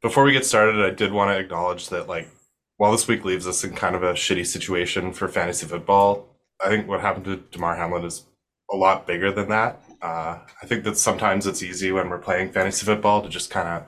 [0.00, 2.28] Before we get started, I did want to acknowledge that, like,
[2.76, 6.28] while this week leaves us in kind of a shitty situation for fantasy football,
[6.64, 8.24] I think what happened to Damar Hamlin is
[8.70, 9.82] a lot bigger than that.
[10.00, 13.66] Uh, I think that sometimes it's easy when we're playing fantasy football to just kind
[13.66, 13.86] of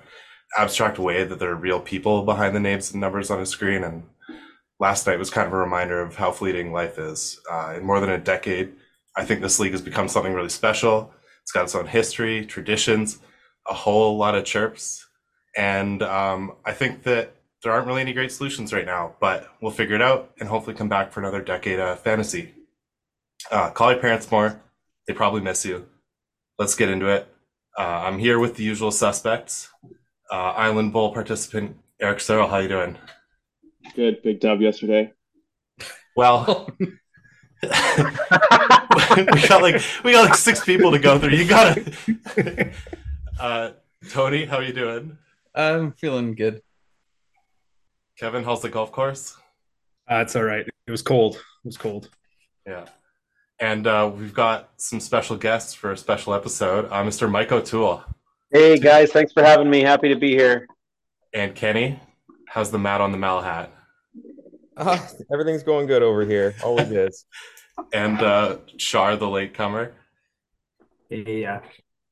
[0.59, 3.85] abstract away that there are real people behind the names and numbers on a screen.
[3.85, 4.03] And
[4.81, 7.41] last night was kind of a reminder of how fleeting life is.
[7.49, 8.73] Uh, in more than a decade,
[9.17, 11.15] I think this league has become something really special.
[11.43, 13.21] It's got its own history, traditions,
[13.69, 15.07] a whole lot of chirps.
[15.57, 19.73] And um, I think that there aren't really any great solutions right now, but we'll
[19.73, 22.55] figure it out and hopefully come back for another decade of fantasy.
[23.51, 24.61] Uh, call your parents more.
[25.07, 25.87] They probably miss you.
[26.59, 27.29] Let's get into it.
[27.79, 29.71] Uh, I'm here with the usual suspects.
[30.31, 32.97] Uh, Island Bowl participant Eric Searle, how you doing?
[33.95, 35.13] Good, big dub yesterday.
[36.17, 36.71] Well,
[37.63, 41.37] we got like we got like six people to go through.
[41.37, 41.93] You gotta.
[43.41, 43.71] uh,
[44.09, 45.19] Tony, how you doing?
[45.55, 46.63] I'm feeling good.
[48.19, 49.37] Kevin, how's the golf course?
[50.11, 50.67] Uh, it's all right.
[50.87, 51.37] It was cold.
[51.37, 52.09] It was cold.
[52.67, 52.87] Yeah.
[53.59, 56.87] And uh, we've got some special guests for a special episode.
[56.87, 57.31] Uh, Mr.
[57.31, 58.03] Mike O'Toole.
[58.53, 59.81] Hey guys, thanks for having me.
[59.81, 60.67] Happy to be here.
[61.33, 62.01] And Kenny,
[62.49, 63.71] how's the mat on the Mal hat?
[64.77, 64.99] Uh,
[65.33, 66.55] everything's going good over here.
[66.65, 67.27] Always is.
[67.93, 69.93] and uh, Shar, the latecomer.
[71.09, 71.61] Hey, yeah.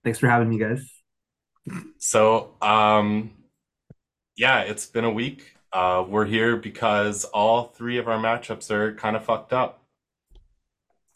[0.04, 0.88] Thanks for having me, guys.
[1.98, 3.32] So, um,
[4.36, 5.54] yeah, it's been a week.
[5.72, 9.82] Uh, we're here because all three of our matchups are kind of fucked up.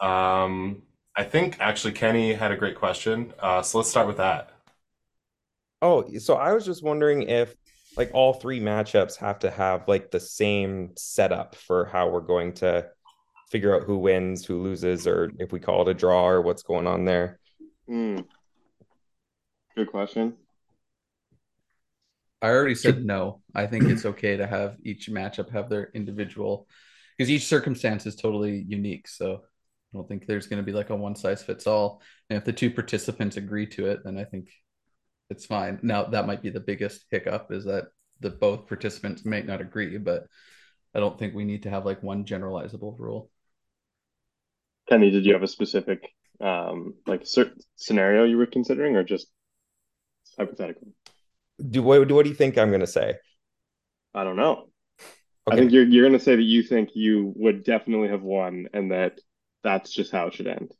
[0.00, 0.82] Um,
[1.16, 3.32] I think actually Kenny had a great question.
[3.38, 4.50] Uh, so let's start with that.
[5.80, 7.54] Oh, so I was just wondering if
[7.96, 12.52] like all three matchups have to have like the same setup for how we're going
[12.54, 12.88] to
[13.50, 16.62] figure out who wins, who loses, or if we call it a draw or what's
[16.62, 17.38] going on there.
[17.88, 18.24] Mm.
[19.76, 20.34] Good question.
[22.42, 23.40] I already said no.
[23.54, 26.66] I think it's okay to have each matchup have their individual
[27.16, 29.06] because each circumstance is totally unique.
[29.06, 32.02] So I don't think there's going to be like a one size fits all.
[32.28, 34.50] And if the two participants agree to it, then I think
[35.30, 35.78] it's fine.
[35.82, 37.86] Now that might be the biggest hiccup is that
[38.20, 40.26] the both participants may not agree, but
[40.94, 43.30] I don't think we need to have like one generalizable rule.
[44.88, 46.08] Kenny, did you have a specific
[46.40, 49.28] um like certain scenario you were considering or just
[50.36, 50.88] hypothetical?
[51.58, 53.14] Do what, what do you think I'm going to say?
[54.14, 54.68] I don't know.
[55.48, 55.56] Okay.
[55.56, 58.68] I think you're you're going to say that you think you would definitely have won
[58.72, 59.18] and that
[59.62, 60.72] that's just how it should end.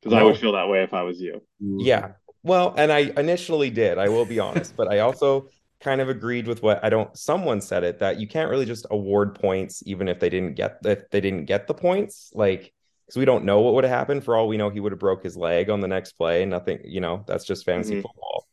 [0.00, 1.40] Because I would feel that way if I was you.
[1.60, 2.12] Yeah.
[2.42, 5.48] Well, and I initially did, I will be honest, but I also
[5.80, 8.86] kind of agreed with what I don't someone said it that you can't really just
[8.90, 12.30] award points even if they didn't get if they didn't get the points.
[12.34, 12.72] Like
[13.06, 14.24] because we don't know what would have happened.
[14.24, 16.44] For all we know, he would have broke his leg on the next play.
[16.44, 18.02] Nothing, you know, that's just fantasy Mhm.
[18.02, 18.43] football.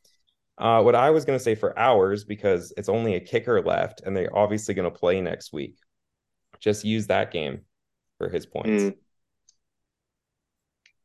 [0.62, 4.02] Uh, what I was going to say for hours, because it's only a kicker left
[4.06, 5.78] and they're obviously going to play next week,
[6.60, 7.62] just use that game
[8.18, 8.84] for his points.
[8.84, 8.96] Mm.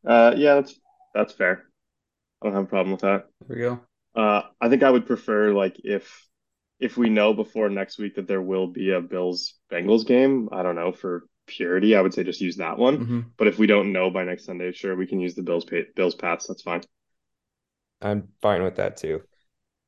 [0.07, 0.79] Uh yeah, that's
[1.15, 1.65] that's fair.
[2.43, 3.29] I don't have a problem with that.
[3.47, 3.81] There we go.
[4.15, 6.27] Uh I think I would prefer like if
[6.81, 10.63] if we know before next week that there will be a Bills Bengals game, I
[10.63, 13.05] don't know, for purity, I would say just use that one.
[13.05, 15.65] hmm But if we don't know by next Sunday, sure, we can use the Bills
[15.65, 16.47] pay, Bills Pats.
[16.49, 16.83] That's fine.
[18.01, 19.23] I'm fine with that too.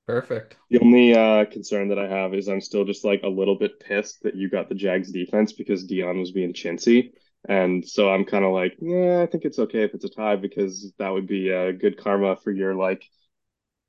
[0.08, 0.56] Perfect.
[0.70, 3.78] The only uh, concern that I have is I'm still just like a little bit
[3.78, 7.12] pissed that you got the Jags defense because Dion was being chintzy.
[7.46, 10.36] And so I'm kind of like, yeah, I think it's okay if it's a tie
[10.36, 13.04] because that would be uh, good karma for your like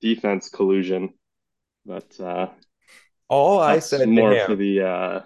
[0.01, 1.13] defense collusion.
[1.85, 2.47] But uh,
[3.29, 5.21] All I that's said to more him, for the uh,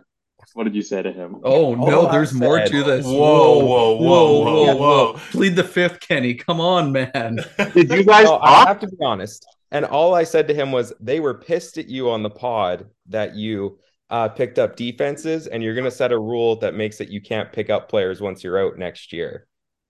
[0.54, 1.38] what did you say to him?
[1.44, 3.04] Oh no, I there's more to this.
[3.04, 4.76] Whoa, whoa, whoa, whoa, whoa.
[4.76, 5.14] whoa!
[5.32, 6.36] Plead the fifth, Kenny.
[6.36, 7.40] Come on, man.
[7.74, 9.44] Did you guys No, I have to be honest.
[9.74, 12.86] And all I said to him was they were pissed at you on the pod
[13.08, 13.80] that you
[14.12, 17.20] uh, picked up defenses, and you're going to set a rule that makes it you
[17.20, 19.48] can't pick up players once you're out next year.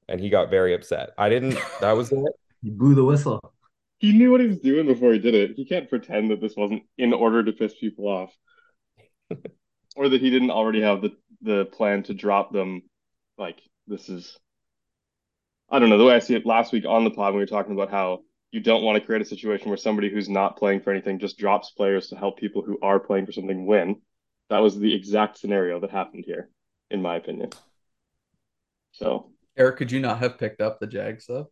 [0.08, 1.10] And he got very upset.
[1.18, 1.58] I didn't.
[1.82, 2.24] That was it.
[2.62, 3.54] You blew the whistle.
[3.98, 5.52] He knew what he was doing before he did it.
[5.58, 8.34] He can't pretend that this wasn't in order to piss people off.
[9.98, 12.84] or that he didn't already have the, the plan to drop them.
[13.38, 14.38] Like, this is,
[15.70, 17.40] I don't know, the way I see it last week on the pod, when we
[17.42, 18.22] were talking about how
[18.54, 21.40] you don't want to create a situation where somebody who's not playing for anything just
[21.40, 23.96] drops players to help people who are playing for something win.
[24.52, 26.50] That was the exact scenario that happened here,
[26.92, 27.50] in my opinion.
[28.92, 31.50] So Eric, could you not have picked up the Jags though?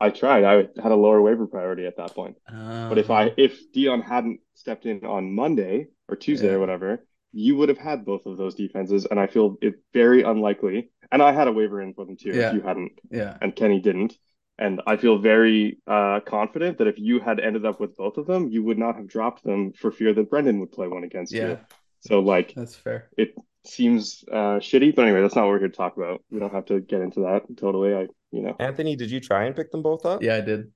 [0.00, 0.44] I tried.
[0.44, 2.36] I had a lower waiver priority at that point.
[2.48, 6.54] But if Um, I if Dion hadn't stepped in on Monday or Tuesday Yeah.
[6.54, 10.22] or whatever, you would have had both of those defenses, and I feel it very
[10.22, 10.90] unlikely.
[11.12, 12.30] And I had a waiver in for them too.
[12.30, 12.48] Yeah.
[12.48, 14.16] If you hadn't, yeah, and Kenny didn't,
[14.60, 18.26] And I feel very uh, confident that if you had ended up with both of
[18.26, 21.32] them, you would not have dropped them for fear that Brendan would play one against
[21.32, 21.58] Yeah, you.
[22.00, 23.08] So like that's fair.
[23.16, 23.34] it
[23.64, 26.22] seems uh, shitty, but anyway, that's not what we're here to talk about.
[26.30, 27.94] We don't have to get into that totally.
[27.94, 30.22] I you know Anthony, did you try and pick them both up?
[30.22, 30.70] Yeah, I did.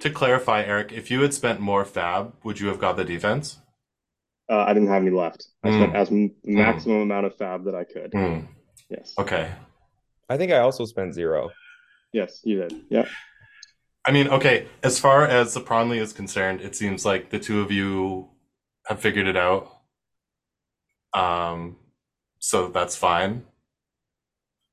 [0.00, 3.58] To clarify, Eric, if you had spent more fab, would you have got the defense?
[4.48, 5.46] uh, I didn't have any left.
[5.64, 5.74] I Mm.
[5.74, 8.12] spent as m- the maximum amount of fab that I could.
[8.12, 8.40] Hmm.
[8.88, 9.14] Yes.
[9.18, 9.50] Okay.
[10.28, 11.50] I think I also spent zero.
[12.12, 12.82] Yes, you did.
[12.90, 13.06] Yeah.
[14.06, 17.60] I mean, okay, as far as the Pronley is concerned, it seems like the two
[17.60, 18.28] of you
[18.86, 19.70] have figured it out.
[21.12, 21.76] Um,
[22.38, 23.44] so that's fine.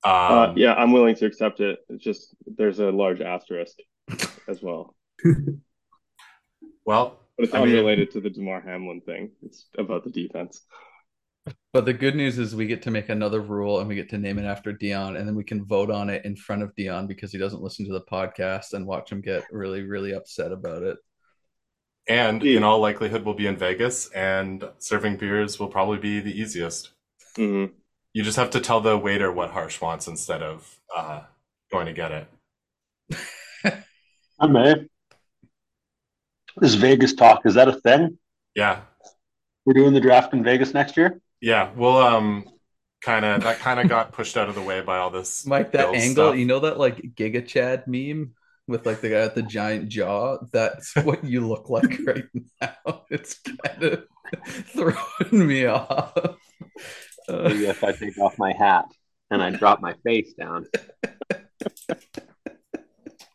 [0.03, 1.79] Um, Uh, yeah, I'm willing to accept it.
[1.89, 3.75] It's just there's a large asterisk
[4.47, 4.95] as well,
[6.85, 9.31] well, but it's I mean- unrelated to the Damar Hamlin thing.
[9.43, 10.61] It's about the defense.
[11.73, 14.17] But the good news is we get to make another rule and we get to
[14.17, 17.07] name it after Dion, and then we can vote on it in front of Dion
[17.07, 20.83] because he doesn't listen to the podcast and watch him get really, really upset about
[20.83, 20.97] it.
[22.09, 26.39] and in all likelihood, we'll be in Vegas, and serving beers will probably be the
[26.39, 26.91] easiest.
[27.35, 27.65] hmm
[28.13, 31.21] You just have to tell the waiter what Harsh wants instead of uh,
[31.71, 32.27] going to get it.
[34.39, 34.87] I may.
[36.57, 38.17] This Vegas talk, is that a thing?
[38.55, 38.81] Yeah,
[39.65, 41.19] We're doing the draft in Vegas next year?
[41.41, 41.71] Yeah.
[41.75, 42.45] Well, um,
[43.01, 45.45] kind of that kind of got pushed out of the way by all this.
[45.45, 46.35] Mike, that angle, stuff.
[46.37, 48.33] you know that like Giga Chad meme
[48.67, 50.37] with like the guy with the giant jaw?
[50.51, 52.25] That's what you look like right
[52.61, 53.03] now.
[53.09, 54.03] It's kind of
[54.45, 56.11] throwing me off.
[56.17, 58.85] Uh, Maybe if I take off my hat
[59.31, 60.65] and I drop my face down.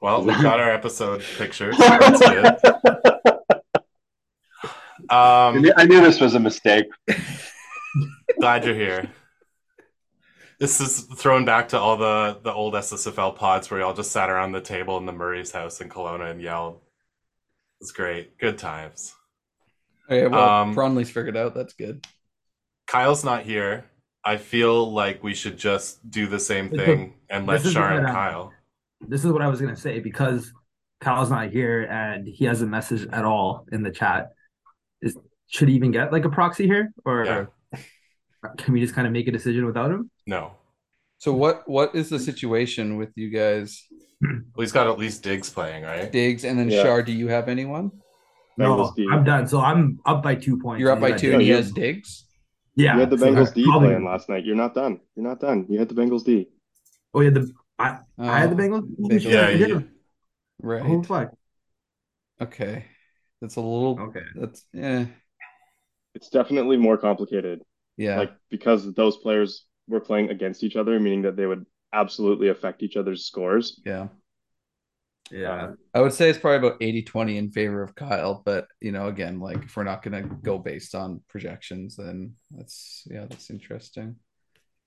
[0.03, 1.73] Well, we got our episode picture.
[1.73, 2.57] So that's good.
[5.11, 6.87] Um, I knew this was a mistake.
[8.39, 9.11] Glad you're here.
[10.59, 14.31] This is thrown back to all the the old SSFL pods where y'all just sat
[14.31, 16.81] around the table in the Murray's house in Kelowna and yelled.
[17.81, 19.13] It's great, good times.
[20.09, 21.55] okay, well, Um, Pronley's figured out.
[21.55, 22.07] That's good.
[22.87, 23.87] Kyle's not here.
[24.25, 28.07] I feel like we should just do the same thing and let This is and
[28.07, 28.53] I- Kyle.
[29.01, 30.53] This is what I was gonna say because
[31.01, 34.31] Kyle's not here and he hasn't messaged at all in the chat.
[35.01, 35.19] Is
[35.49, 37.47] should he even get like a proxy here, or Yeah.
[38.59, 40.11] can we just kind of make a decision without him?
[40.27, 40.53] No,
[41.19, 43.87] So what what is the situation with you guys?
[44.21, 46.11] well, he's got at least Diggs playing, right?
[46.11, 46.83] Diggs and then Yeah.
[46.83, 47.91] Shar, do you have anyone?
[48.59, 49.07] No, Bengals D.
[49.11, 49.47] I'm done.
[49.49, 50.81] So I'm up by two points.
[50.81, 52.27] You're up by at two and he has Diggs?
[52.77, 54.45] Yeah, You had the so Bengals D probably- playing last night.
[54.45, 55.01] You're not done.
[55.17, 55.67] You're not done.
[55.69, 56.49] You had the Bengals D.
[57.15, 58.87] Oh yeah, the I, I had the Oh, Bengals.
[59.01, 59.23] Bengals.
[59.23, 59.69] shit, Yeah, I did.
[59.69, 59.89] you-
[60.61, 60.83] Right.
[60.85, 61.33] Oh fuck.
[62.41, 62.85] Okay.
[63.41, 64.23] That's a little Okay.
[64.37, 65.07] that's yeah.
[66.15, 67.63] It's definitely more complicated.
[67.97, 68.19] Yeah.
[68.19, 72.83] Like because those players were playing against each other, meaning that they would absolutely affect
[72.83, 73.81] each other's scores.
[73.85, 74.09] yeah.
[75.31, 75.73] Yeah.
[75.95, 79.41] I would say it's probably about 80-20 in favor of Kyle, but you know, again,
[79.41, 84.17] like if we're not gonna go based on projections, then that's yeah, that's interesting.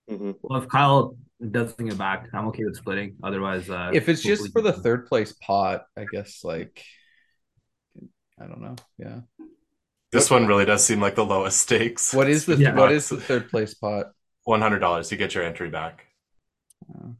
[0.08, 1.18] hmm Well, if Kyle
[1.52, 3.16] doesn't get back, I'm okay with splitting.
[3.24, 6.84] Otherwise, uh, if it's just for the third place pot, I guess like
[8.40, 8.76] I don't know.
[8.98, 9.22] Yeah.
[10.16, 12.14] This one really does seem like the lowest stakes.
[12.14, 12.74] What is the Yeah.
[12.76, 14.08] what is the third place pot?
[14.46, 15.12] One hundred dollars.
[15.12, 16.06] You get your entry back.
[16.94, 17.16] Oh.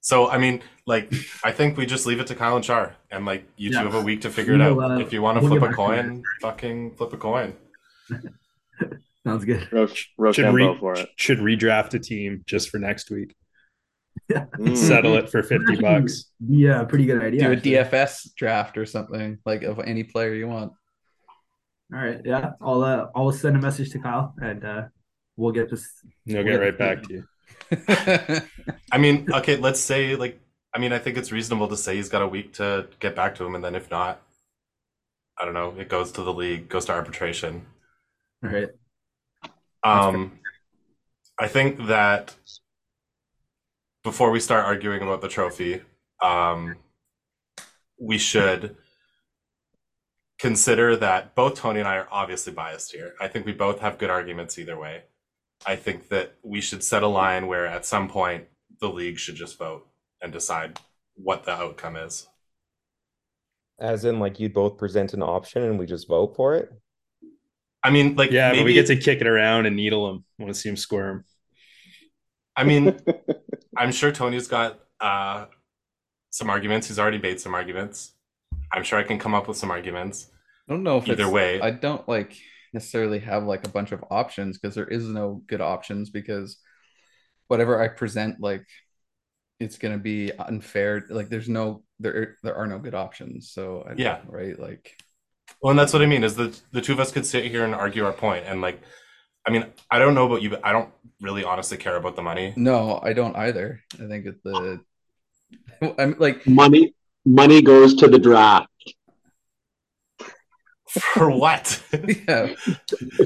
[0.00, 1.12] So I mean, like,
[1.42, 3.94] I think we just leave it to Kyle and Char, and like you two have
[3.94, 4.78] a week to figure it out.
[4.78, 7.54] Uh, if you want to we'll flip a coin, fucking flip a coin.
[9.26, 9.66] sounds good.
[9.72, 11.08] Roche, Should re- for it.
[11.16, 13.34] should redraft a team just for next week.
[14.30, 14.76] Mm.
[14.76, 16.26] Settle it for fifty bucks.
[16.46, 17.40] Yeah, pretty good idea.
[17.40, 17.72] Do a actually.
[17.72, 20.72] DFS draft or something like of any player you want.
[21.94, 24.82] All right, yeah, I'll uh, I'll send a message to Kyle and uh,
[25.36, 25.88] we'll get this.
[26.26, 27.24] They'll get right back to you.
[28.90, 30.40] I mean, okay, let's say like,
[30.74, 33.36] I mean, I think it's reasonable to say he's got a week to get back
[33.36, 34.20] to him, and then if not,
[35.38, 37.64] I don't know, it goes to the league, goes to arbitration.
[38.42, 38.70] All right.
[39.84, 40.40] Um,
[41.38, 42.34] I think that
[44.02, 45.82] before we start arguing about the trophy,
[46.20, 46.74] um,
[48.00, 48.76] we should
[50.38, 53.14] consider that both Tony and I are obviously biased here.
[53.20, 55.02] I think we both have good arguments either way.
[55.66, 58.44] I think that we should set a line where at some point
[58.80, 59.86] the league should just vote
[60.20, 60.78] and decide
[61.14, 62.26] what the outcome is.
[63.78, 66.72] As in, like, you'd both present an option and we just vote for it.
[67.82, 70.24] I mean, like, Yeah, maybe, but we get to kick it around and needle them.
[70.38, 71.24] Want to see him squirm?
[72.56, 72.98] I mean,
[73.76, 75.46] I'm sure Tony's got uh,
[76.30, 76.88] some arguments.
[76.88, 78.13] He's already made some arguments.
[78.74, 80.28] I'm sure I can come up with some arguments.
[80.68, 81.60] I don't know if Either it's, way.
[81.60, 82.36] I don't like
[82.72, 86.58] necessarily have like a bunch of options because there is no good options because
[87.48, 88.66] whatever I present like
[89.60, 91.04] it's gonna be unfair.
[91.08, 93.50] Like there's no there there are no good options.
[93.52, 94.20] So I, Yeah.
[94.26, 94.58] right.
[94.58, 94.96] Like
[95.62, 97.64] Well, and that's what I mean is the the two of us could sit here
[97.64, 98.80] and argue our point, and like,
[99.46, 100.90] I mean, I don't know about you, but I don't
[101.20, 102.52] really honestly care about the money.
[102.56, 103.80] no, I don't either.
[104.02, 104.80] I think it's the
[105.98, 106.93] I'm like Money
[107.24, 108.68] money goes to the draft.
[110.88, 111.82] For what?
[112.28, 112.54] yeah.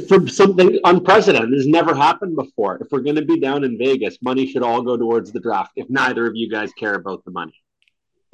[0.08, 1.50] For something unprecedented.
[1.50, 2.78] This has never happened before.
[2.82, 5.88] If we're gonna be down in Vegas, money should all go towards the draft if
[5.90, 7.54] neither of you guys care about the money.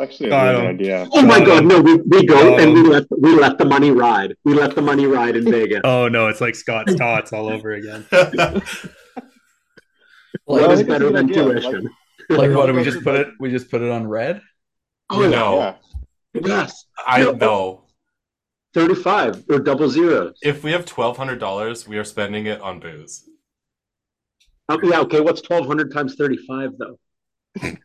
[0.01, 1.09] Actually, a Got good idea.
[1.13, 3.91] Oh my god, no, we, we go Got and we let we let the money
[3.91, 4.37] ride.
[4.45, 5.81] We let the money ride in Vegas.
[5.85, 8.07] Oh no, it's like Scott's tots all over again.
[10.47, 11.43] What I is think it's better than idea.
[11.43, 11.91] tuition?
[12.29, 14.43] Like what do we just put it we just put it on red?
[15.11, 15.29] Oh yeah.
[15.29, 15.75] no, Yeah.
[16.45, 16.87] Yes.
[17.07, 17.33] I No.
[17.33, 17.81] no.
[18.75, 20.37] 35 or double zeros.
[20.43, 23.29] If we have twelve hundred dollars, we are spending it on booze.
[24.69, 25.21] Oh, yeah, okay.
[25.21, 26.99] What's 1200 times 35 though?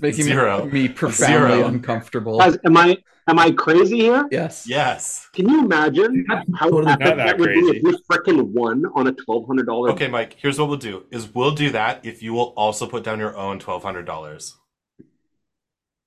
[0.00, 0.64] Making Zero.
[0.66, 1.66] me profoundly Zero.
[1.68, 2.38] uncomfortable.
[2.38, 2.96] Guys, am I
[3.28, 4.26] am I crazy here?
[4.32, 4.66] yes.
[4.66, 5.28] Yes.
[5.34, 7.76] Can you imagine That's how totally epic that that would be crazy.
[7.78, 10.34] if we freaking won on a $1200 Okay, Mike.
[10.38, 13.36] Here's what we'll do: is we'll do that if you will also put down your
[13.36, 14.56] own twelve hundred dollars.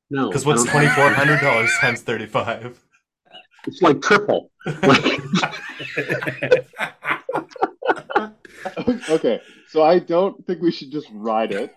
[0.09, 0.27] No.
[0.29, 2.79] Because what's twenty four hundred dollars times thirty five?
[3.67, 4.51] It's like triple.
[9.09, 11.73] Okay, so I don't think we should just ride it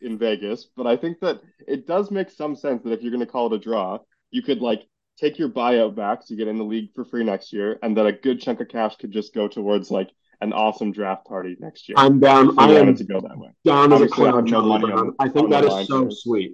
[0.00, 3.24] in Vegas, but I think that it does make some sense that if you're going
[3.24, 3.98] to call it a draw,
[4.30, 4.82] you could like
[5.18, 7.96] take your buyout back so you get in the league for free next year, and
[7.96, 11.56] that a good chunk of cash could just go towards like an awesome draft party
[11.60, 11.94] next year.
[11.98, 12.50] I'm down.
[12.50, 13.50] If I am wanted to go that way.
[13.64, 14.32] down as a I clown.
[14.32, 15.14] no money Charlie on- Brown.
[15.20, 16.10] I think on the that line is so here.
[16.10, 16.52] sweet.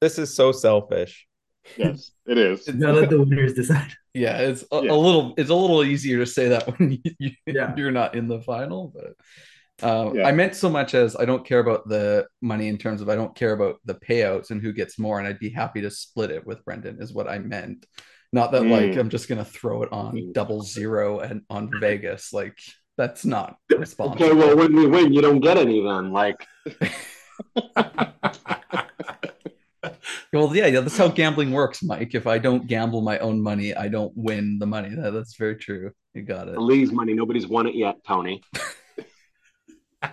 [0.00, 1.26] This is so selfish.
[1.76, 2.66] Yes, it is.
[2.66, 3.92] You gotta let the winners decide.
[4.14, 4.92] Yeah, it's a, Yeah.
[4.92, 7.74] a little it's a little easier to say that when you, you Yeah.
[7.76, 9.14] you're not in the final, but
[9.86, 10.26] uh, Yeah.
[10.26, 13.14] I meant so much as I don't care about the money in terms of I
[13.14, 16.30] don't care about the payouts and who gets more, and I'd be happy to split
[16.30, 17.84] it with Brendan is what I meant.
[18.32, 18.98] Not that like Mm.
[18.98, 20.32] I'm just gonna throw it on Mm.
[20.32, 22.32] double zero and on Vegas.
[22.32, 22.58] Like
[22.96, 24.24] that's not responsible.
[24.26, 26.10] Okay, well, when we win, you don't get any then.
[26.12, 26.46] Like,
[30.32, 32.14] Well, yeah, yeah, that's how gambling works, Mike.
[32.14, 34.90] If I don't gamble my own money, I don't win the money.
[34.94, 35.90] That, that's very true.
[36.14, 36.54] You got it.
[36.54, 38.40] the league's money, nobody's won it yet, Tony.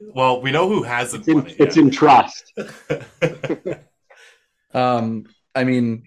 [0.00, 2.52] well, we know who hasn't It's in, won it it's in trust.
[4.74, 6.02] Um, I mean,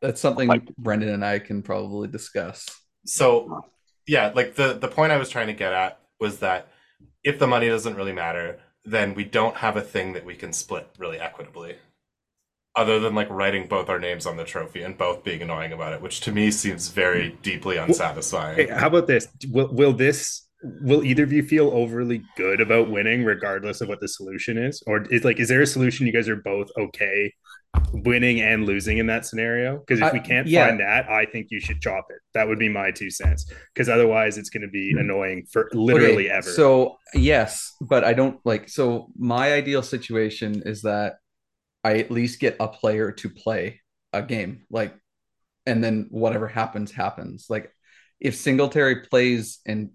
[0.00, 2.66] that's something Like- Brendan and I can probably discuss.
[3.06, 3.60] so,
[4.08, 6.66] yeah, like the the point I was trying to get at was that
[7.22, 10.52] if the money doesn't really matter, then we don't have a thing that we can
[10.52, 11.76] split really equitably.
[12.74, 15.92] Other than like writing both our names on the trophy and both being annoying about
[15.92, 17.42] it, which to me seems very mm.
[17.42, 18.56] deeply unsatisfying.
[18.56, 19.28] Hey, how about this?
[19.50, 20.48] Will, will this?
[20.80, 24.82] Will either of you feel overly good about winning, regardless of what the solution is,
[24.86, 27.32] or is like, is there a solution you guys are both okay
[27.92, 29.78] winning and losing in that scenario?
[29.78, 30.68] Because if I- we can't yeah.
[30.68, 32.18] find that, I think you should chop it.
[32.34, 33.50] That would be my two cents.
[33.74, 36.50] Because otherwise, it's going to be annoying for literally Okay, ever.
[36.50, 38.68] So yes, but I don't like.
[38.68, 41.14] So my ideal situation is that
[41.84, 43.80] I at least get a player to play
[44.12, 44.94] a game, like,
[45.66, 47.46] and then whatever happens happens.
[47.48, 47.72] Like,
[48.20, 49.90] if Singletary plays and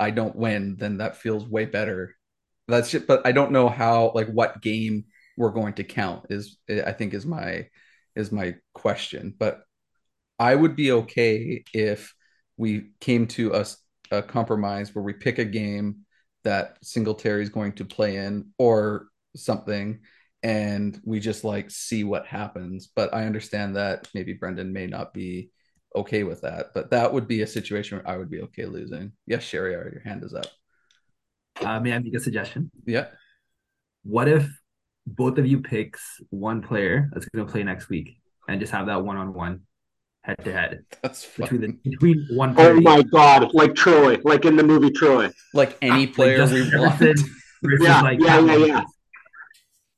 [0.00, 2.14] I don't win, then that feels way better.
[2.66, 5.04] That's just, but I don't know how, like, what game
[5.36, 6.58] we're going to count is.
[6.68, 7.68] I think is my
[8.16, 9.34] is my question.
[9.38, 9.60] But
[10.38, 12.14] I would be okay if
[12.56, 13.66] we came to a,
[14.10, 16.00] a compromise where we pick a game
[16.44, 20.00] that Singletary is going to play in or something,
[20.42, 22.88] and we just like see what happens.
[22.94, 25.50] But I understand that maybe Brendan may not be
[25.96, 29.12] okay with that, but that would be a situation where I would be okay losing.
[29.26, 30.46] Yes, Sherry, your hand is up.
[31.60, 32.70] Uh, may I make a suggestion?
[32.86, 33.06] Yeah.
[34.04, 34.48] What if
[35.06, 38.86] both of you picks one player that's going to play next week and just have
[38.86, 39.62] that one on one,
[40.22, 43.52] head to head That's between the between one Oh player my God.
[43.54, 45.30] Like Troy, like in the movie Troy.
[45.54, 46.98] like any player Justin we want.
[47.00, 47.34] Jefferson
[47.80, 48.84] Yeah, like yeah, Pat yeah, yeah.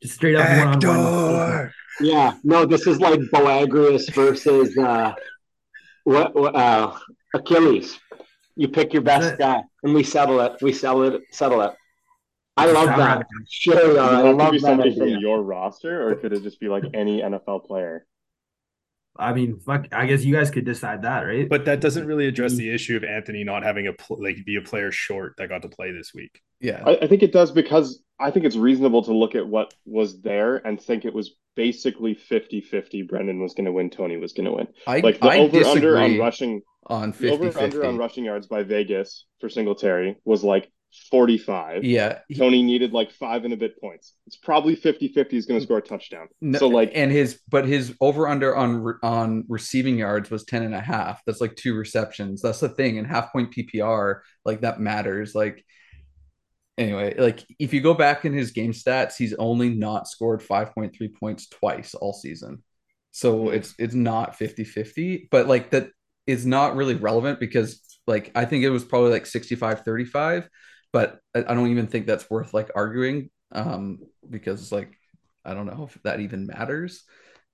[0.03, 0.49] Just straight up
[0.81, 1.73] one on one.
[2.01, 5.13] Yeah, no, this is like Boagrius versus uh,
[6.05, 6.97] what, what uh,
[7.35, 7.99] Achilles.
[8.57, 10.53] You pick your best guy, and we settle it.
[10.63, 11.23] We settle it.
[11.31, 11.73] Settle it.
[12.57, 13.19] I love that.
[13.19, 15.03] I- Sure, uh, I love that somebody idea.
[15.03, 18.07] from your roster, or could it just be like any NFL player?
[19.17, 19.87] I mean, fuck.
[19.93, 21.49] I guess you guys could decide that, right?
[21.49, 24.57] but that doesn't really address the issue of Anthony not having a pl- like be
[24.57, 26.41] a player short that got to play this week.
[26.61, 26.83] Yeah.
[26.87, 30.21] I, I think it does because I think it's reasonable to look at what was
[30.21, 34.47] there and think it was basically 50-50 Brendan was going to win, Tony was going
[34.47, 34.69] to win.
[34.87, 38.25] I, Like the I over under on rushing on the over 50 under on rushing
[38.25, 40.71] yards by Vegas for Singletary was like
[41.11, 41.85] 45.
[41.85, 44.15] Yeah, he- Tony needed like five and a bit points.
[44.27, 46.29] It's probably 50 50 he's going to score a touchdown.
[46.41, 50.63] no- So, like, and his but his over under on on receiving yards was 10
[50.63, 51.23] and a half.
[51.27, 52.43] That's like two receptions.
[52.43, 52.99] That's the thing.
[52.99, 55.35] And half point PPR, like that matters.
[55.35, 55.65] Like
[56.81, 61.15] anyway, like if you go back in his game stats, he's only not scored 5.3
[61.15, 62.65] points twice all season.
[63.13, 65.91] So it's it's not 50-50, but like that
[66.27, 70.49] is not really relevant because like I think it was probably like 65-35,
[70.93, 74.97] but I, I don't even think that's worth like arguing um because like
[75.45, 77.03] I don't know if that even matters.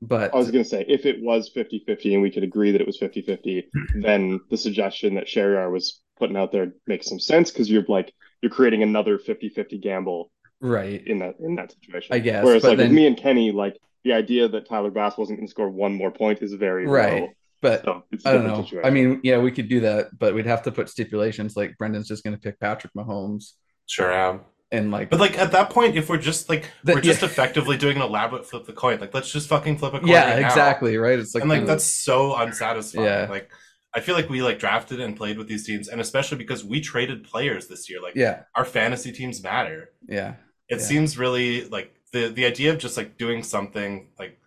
[0.03, 2.71] But I was going to say, if it was 50 50 and we could agree
[2.71, 3.71] that it was 50 50,
[4.03, 8.13] then the suggestion that Sheriar was putting out there makes some sense because you're like,
[8.43, 11.03] you're creating another 50 50 gamble right.
[11.07, 12.15] in that in that situation.
[12.15, 14.91] I guess, Whereas, but like then- with me and Kenny, like the idea that Tyler
[14.91, 17.23] Bass wasn't going to score one more point is very Right.
[17.23, 17.29] low.
[17.63, 18.63] But So it's a I don't know.
[18.63, 18.87] situation.
[18.87, 22.07] I mean, yeah, we could do that, but we'd have to put stipulations like Brendan's
[22.07, 23.53] just going to pick Patrick Mahomes
[23.87, 24.43] Sure am.
[24.71, 27.29] and like But like at that point, if we're just like The- we're just yeah.
[27.31, 30.09] effectively doing an elaborate flip the coin, like let's just fucking flip a coin.
[30.09, 30.47] yeah, right now.
[30.47, 31.19] exactly, right?
[31.19, 33.07] It's like and like that's so unsatisfying.
[33.07, 33.27] Yeah.
[33.29, 33.51] Like
[33.97, 36.81] I feel like we like drafted and played with these teams, and especially because we
[36.81, 38.01] traded players this year.
[38.03, 39.91] Like yeah, our fantasy teams matter.
[40.07, 40.35] yeah,
[40.69, 40.85] It Yeah.
[40.85, 44.39] seems really like the the idea of just like doing something like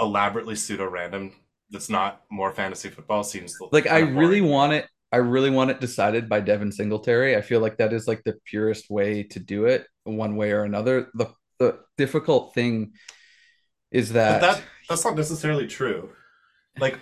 [0.00, 1.32] elaborately pseudo random
[1.70, 4.86] that's not more fantasy football seems like I really want it.
[5.12, 7.36] I really want it decided by Devin Singletary.
[7.36, 10.62] I feel like that is like the purest way to do it, one way or
[10.64, 11.08] another.
[11.14, 12.92] The the difficult thing
[13.90, 16.10] is But that, that that's not necessarily true.
[16.78, 16.98] Like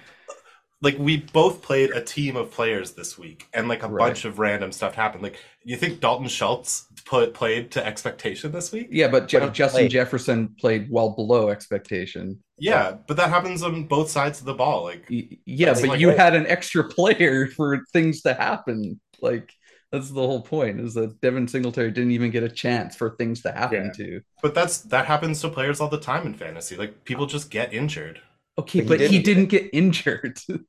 [0.82, 4.08] like we both played a team of players this week and like a Right.
[4.08, 5.22] bunch of random stuff happened.
[5.22, 8.88] Like you think Dalton Schultz put played to expectation this week?
[8.90, 9.90] yeah, but Je- But Justin played.
[9.92, 12.38] Jefferson played well below expectation.
[12.58, 14.84] Yeah, but that happens on both sides of the ball.
[14.84, 19.00] Like Yeah, but like- you had an extra player for things to happen.
[19.20, 19.52] Like
[19.92, 23.42] that's the whole point is that Devin Singletary didn't even get a chance for things
[23.42, 24.04] to happen Yeah.
[24.06, 24.20] to.
[24.42, 26.76] but that's that happens to players all the time in fantasy.
[26.76, 28.20] Like people just get injured.
[28.58, 29.24] Okay, But he but he didn't.
[29.24, 30.38] didn't get injured.
[30.48, 30.56] yeah,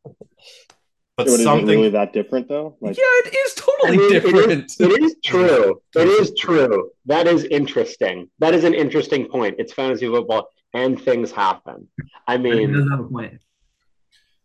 [1.17, 2.75] But But is it something really that different though?
[2.81, 4.73] Like, it is totally I mean, different.
[4.79, 5.81] It is true.
[5.95, 6.89] It is true.
[7.05, 8.29] That is interesting.
[8.39, 9.55] That is an interesting point.
[9.59, 11.87] It's fantasy football, and things happen.
[12.27, 13.39] I He mean, doesn't have a point.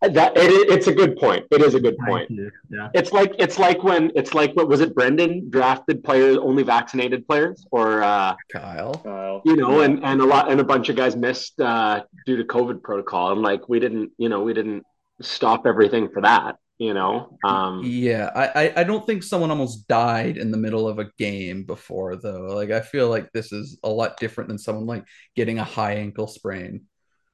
[0.01, 1.47] That it, it's a good point.
[1.51, 2.31] It is a good point.
[2.71, 2.89] Yeah.
[2.95, 4.95] It's like it's like when it's like what was it?
[4.95, 8.95] Brendan drafted players only vaccinated players, or uh, Kyle.
[8.95, 12.37] Kyle, you know, and and a lot and a bunch of guys missed uh, due
[12.37, 14.85] to COVID protocol, and like we didn't, you know, we didn't
[15.21, 16.57] stop everything for that.
[16.79, 20.87] You know, um, Yeah, I, I I don't think someone almost died in the middle
[20.87, 22.55] of a game before though.
[22.55, 25.95] Like I feel like this is a lot different than someone like getting a high
[25.95, 26.83] ankle sprain.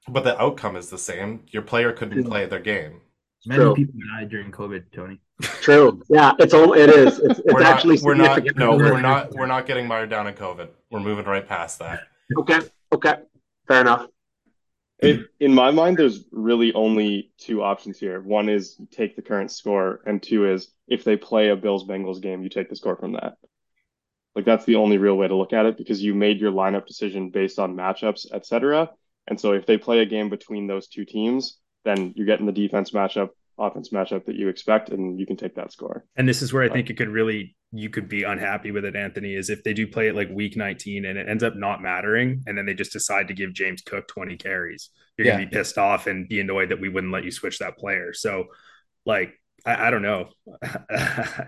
[0.08, 1.44] But the outcome is the same.
[1.48, 3.00] Your player couldn't play their game.
[3.46, 3.74] Many True.
[3.74, 5.20] people died during COVID, Tony.
[5.60, 6.02] true.
[6.08, 6.72] Yeah, it's all.
[6.74, 7.18] It is.
[7.18, 10.26] It's, it's we're actually not, we're not no, we're not we're not getting mired down
[10.26, 10.68] in COVID.
[10.90, 12.04] We're moving right past that.
[12.38, 12.60] Okay.
[12.92, 13.16] Okay.
[13.66, 14.06] Fair enough.
[15.00, 18.20] It, in my mind, there's really only two options here.
[18.20, 21.84] One is you take the current score, and two is if they play a Bills
[21.84, 23.36] Bengals game, you take the score from that.
[24.34, 26.86] Like that's the only real way to look at it because you made your lineup
[26.86, 28.90] decision based on matchups, etc.
[29.26, 32.52] And so if they play a game between those two teams, then you're getting the
[32.52, 36.04] defense matchup, offense matchup that you expect, and you can take that score.
[36.16, 38.84] And this is where I uh, think it could really you could be unhappy with
[38.84, 41.56] it, Anthony, is if they do play it like week 19 and it ends up
[41.56, 44.90] not mattering, and then they just decide to give James Cook 20 carries.
[45.16, 47.78] You're gonna be pissed off and be annoyed that we wouldn't let you switch that
[47.78, 48.12] player.
[48.12, 48.46] So
[49.06, 50.28] like I, I don't know.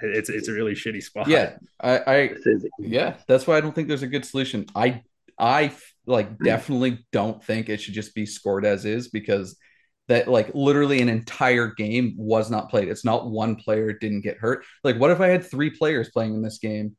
[0.03, 1.29] it's it's a really shitty spot.
[1.29, 2.35] Yeah, I, I
[2.79, 4.67] yeah, that's why I don't think there's a good solution.
[4.75, 5.03] I
[5.39, 5.73] I
[6.07, 6.45] like hmm.
[6.45, 9.57] definitely don't think it should just be scored as is because
[10.09, 12.89] that like literally an entire game was not played.
[12.89, 14.65] It's not one player didn't get hurt.
[14.85, 16.97] Like what if I had three players playing in this game?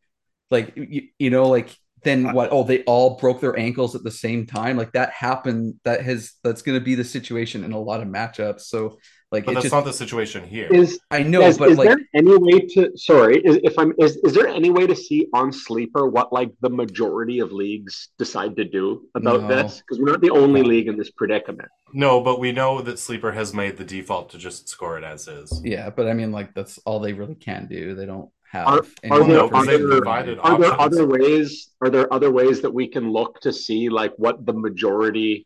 [0.52, 4.12] Like you, you know like then what oh they all broke their ankles at the
[4.12, 7.80] same time like that happened that has that's going to be the situation in a
[7.80, 8.98] lot of matchups so
[9.32, 10.68] like But it that's just not the situation here.
[10.68, 13.94] is I know is, but is like there any way to sorry is, if i'm
[14.00, 18.10] is, is there any way to see on sleeper what like the majority of leagues
[18.18, 19.48] decide to do about No.
[19.48, 23.00] this because we're not the only league in this predicament No, but we know that
[23.00, 25.62] Sleeper has made the default to just score it as is.
[25.64, 28.86] yeah but I mean like that's all they really can do they don't have Are-
[29.04, 32.74] any are there- no, there- divided are there other ways are there other ways that
[32.74, 35.46] we can look to see like what the majority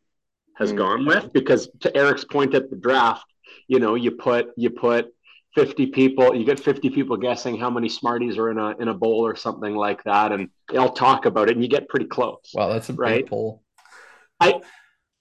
[0.57, 0.77] has Hmm.
[0.77, 3.25] gone with because to eric's point at the draft
[3.71, 5.13] you know you put you put
[5.55, 8.93] 50 people you get 50 people guessing how many smarties are in a in a
[8.93, 12.51] bowl or something like that and they'll talk about it and you get pretty close.
[12.53, 13.23] Wow that's a Right.
[13.23, 13.63] big poll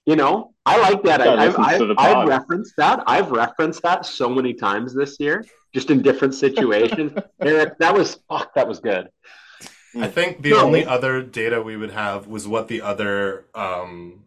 [0.07, 1.19] you know i like that.
[1.19, 3.03] That I, I've, I've, I've referenced that.
[3.07, 7.13] I've referenced that so many times this year just in different situations.
[7.41, 9.09] Eric that was fuck that was good.
[10.07, 10.67] I think the No.
[10.67, 14.25] only other data we would have was what the other um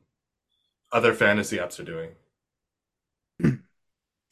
[0.92, 2.12] other fantasy apps are doing.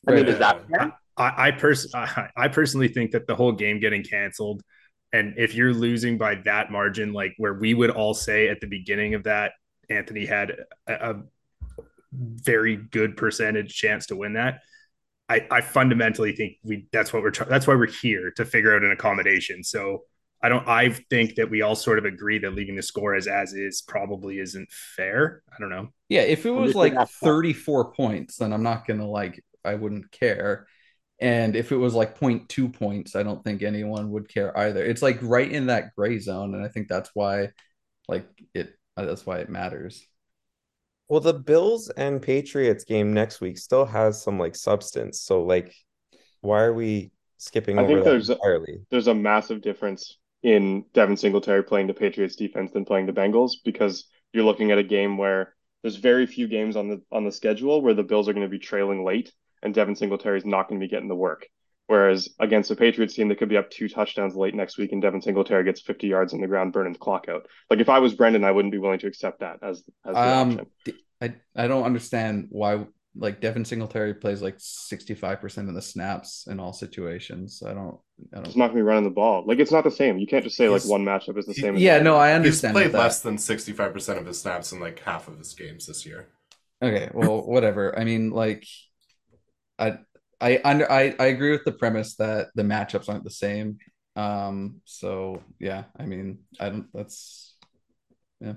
[0.07, 0.93] I mean, is that fair?
[1.17, 4.61] I, I pers- I, I personally think that the whole game getting canceled,
[5.13, 8.67] and if you're losing by that margin, like where we would all say at the
[8.67, 9.51] beginning of that,
[9.89, 10.55] Anthony had
[10.87, 11.15] a, a
[12.13, 14.61] very good percentage chance to win that.
[15.29, 17.49] I, I fundamentally think we that's what we're trying.
[17.49, 19.63] That's why we're here to figure out an accommodation.
[19.63, 20.03] So
[20.41, 20.67] I don't.
[20.67, 23.81] I think that we all sort of agree that leaving the score as as is
[23.81, 25.43] probably isn't fair.
[25.53, 25.89] I don't know.
[26.09, 29.41] Yeah, if it was like gonna have to- 34 points, then I'm not gonna like
[29.63, 30.67] I wouldn't care.
[31.19, 34.83] And if it was like 0.2 points, I don't think anyone would care either.
[34.83, 37.49] It's like right in that gray zone, and I think that's why
[38.07, 40.05] like it uh, that's why it matters.
[41.07, 45.21] Well, the Bills and Patriots game next week still has some like substance.
[45.21, 45.73] So like,
[46.41, 48.39] why are we skipping I over think that there's a-
[48.89, 53.53] There's a massive difference in Devin Singletary playing the Patriots defense than playing the Bengals
[53.63, 57.31] because you're looking at a game where there's very few games on the on the
[57.31, 60.67] schedule where the Bills are going to be trailing late and Devin Singletary is not
[60.67, 61.47] going to be getting the work.
[61.87, 65.01] Whereas against the Patriots team they could be up two touchdowns late next week and
[65.01, 67.47] Devin Singletary gets 50 yards in the ground burning the clock out.
[67.69, 70.19] Like if I was Brendan, I wouldn't be willing to accept that as as the
[70.19, 71.35] Um, option.
[71.55, 76.71] I don't understand why like Devin Singletary plays like 65% of the snaps in all
[76.71, 77.61] situations.
[77.65, 77.99] I don't
[78.33, 79.43] I don't not going to be running the ball.
[79.45, 80.17] Like it's not the same.
[80.17, 81.75] You can't just say like one matchup is the he- same.
[81.75, 82.21] as Yeah, the no, other.
[82.23, 82.99] I He's understand played that.
[82.99, 86.29] less than 65% of his snaps in like half of his games this year.
[86.81, 87.97] Okay, well, whatever.
[87.99, 88.65] I mean, like,
[89.81, 89.97] I,
[90.39, 93.77] I under, I, I agree with the premise that the matchups aren't the same.
[94.15, 96.87] Um, so yeah, I mean, I don't.
[96.93, 97.55] That's
[98.39, 98.53] yeah.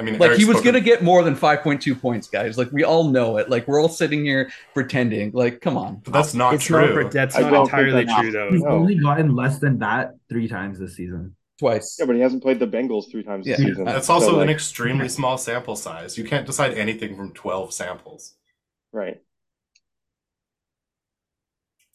[0.00, 2.26] I mean, like Eric he was spoke gonna get more than five point two points,
[2.28, 2.56] guys.
[2.56, 3.50] Like we all know it.
[3.50, 5.32] Like we're all sitting here pretending.
[5.32, 6.00] Like, come on.
[6.04, 7.02] But that's not it's true.
[7.02, 7.12] not.
[7.12, 8.50] That's I not entirely that's- true though.
[8.50, 8.70] He's No.
[8.70, 11.36] only gotten less than that three times this season.
[11.58, 11.96] Twice.
[12.00, 13.66] Yeah, but he hasn't played the Bengals three times this Yeah.
[13.66, 13.84] season.
[13.84, 16.16] That's So, also like, an extremely small sample size.
[16.18, 18.34] You can't decide anything from 12 samples.
[18.92, 19.20] Right.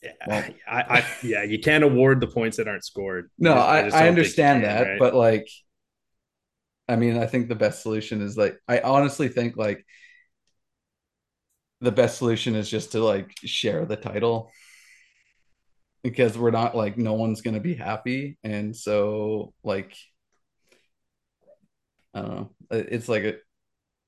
[0.04, 3.32] Yeah, Well- I, I, yeah, you can't award the points that aren't scored.
[3.40, 5.00] No, just- I, I don't think you understand can, that, right?
[5.00, 5.50] but like,
[6.88, 9.86] I mean, I think the best solution is like, I honestly think like
[11.82, 14.52] the best solution is just to like share the title
[16.04, 18.38] because we're not like, no one's going to be happy.
[18.44, 19.96] And so, like,
[22.14, 22.52] I don't know.
[22.72, 23.34] It's like a,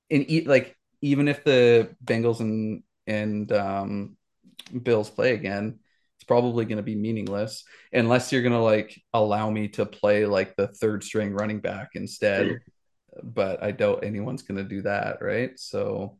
[0.08, 4.16] in e- like, even if the Bengals and, and, um,
[4.82, 5.80] Bills play again,
[6.16, 10.56] it's probably going to be meaningless unless you're gonna like allow me to play like
[10.56, 12.56] the third string running back instead.
[13.22, 15.58] But I doubt anyone's gonna do that, right?
[15.58, 16.16] So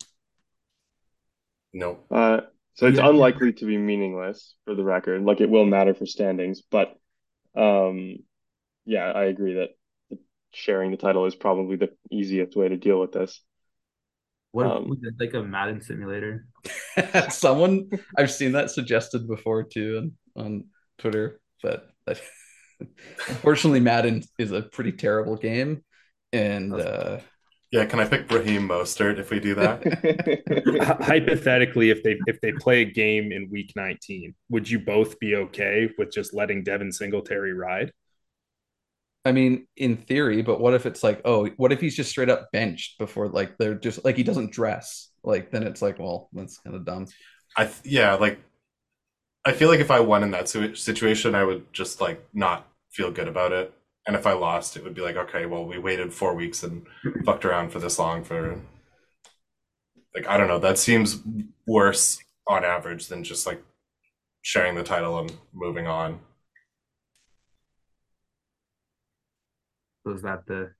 [1.72, 2.00] no.
[2.10, 2.40] Uh,
[2.74, 3.08] so it's Yeah.
[3.08, 5.22] unlikely to be meaningless for the record.
[5.22, 6.96] Like it will matter for standings, but
[7.56, 8.18] um,
[8.86, 9.70] yeah, I agree that
[10.52, 13.40] sharing the title is probably the easiest way to deal with this.
[14.52, 16.46] What if Um, we did like a Madden simulator?
[17.28, 20.64] someone I've seen that suggested before too on, on
[20.98, 22.20] Twitter, but that,
[23.28, 25.84] unfortunately Madden is a pretty terrible game.
[26.32, 27.20] And uh
[27.70, 29.86] Yeah, can I pick Raheem Mostert if we do that?
[31.00, 35.36] Hypothetically, if they if they play a game in week 19, would you both be
[35.36, 37.92] okay with just letting Devin Singletary ride?
[39.24, 42.30] I mean, in theory, but what if it's like, oh, what if he's just straight
[42.30, 45.10] up benched before like they're just like he doesn't dress?
[45.22, 47.06] Like then it's like, well, that's kind of dumb.
[47.56, 48.40] I th- yeah, like
[49.44, 53.10] I feel like if I won in that situation, I would just like not feel
[53.10, 53.72] good about it.
[54.06, 56.86] And if I lost, it would be like, okay, well, we waited four weeks and
[57.24, 58.60] fucked around for this long for
[60.14, 60.58] like I don't know.
[60.58, 61.20] That seems
[61.66, 63.62] worse on average than just like
[64.42, 66.20] sharing the title and moving on.
[70.04, 70.72] So is that the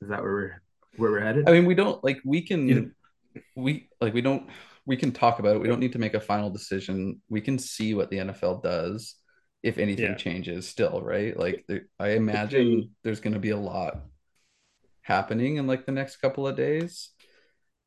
[0.00, 0.62] is that where we're
[0.96, 1.46] where we're headed?
[1.46, 2.92] I mean, we don't like we can You
[3.56, 4.48] we like we don't
[4.86, 5.60] we can talk about it.
[5.62, 7.22] We don't need to make a final decision.
[7.28, 9.16] We can see what the NFL does
[9.62, 10.14] if anything Yeah.
[10.16, 11.36] changes still, right?
[11.38, 13.98] Like there, I imagine there's going to be a lot
[15.02, 17.10] happening in like the next couple of days.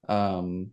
[0.09, 0.71] Um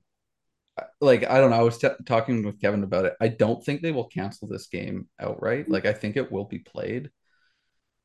[1.00, 3.14] like I don't know, I was t- talking with Kevin about it.
[3.20, 5.68] I don't think they will cancel this game outright.
[5.68, 7.10] Like I think it will be played.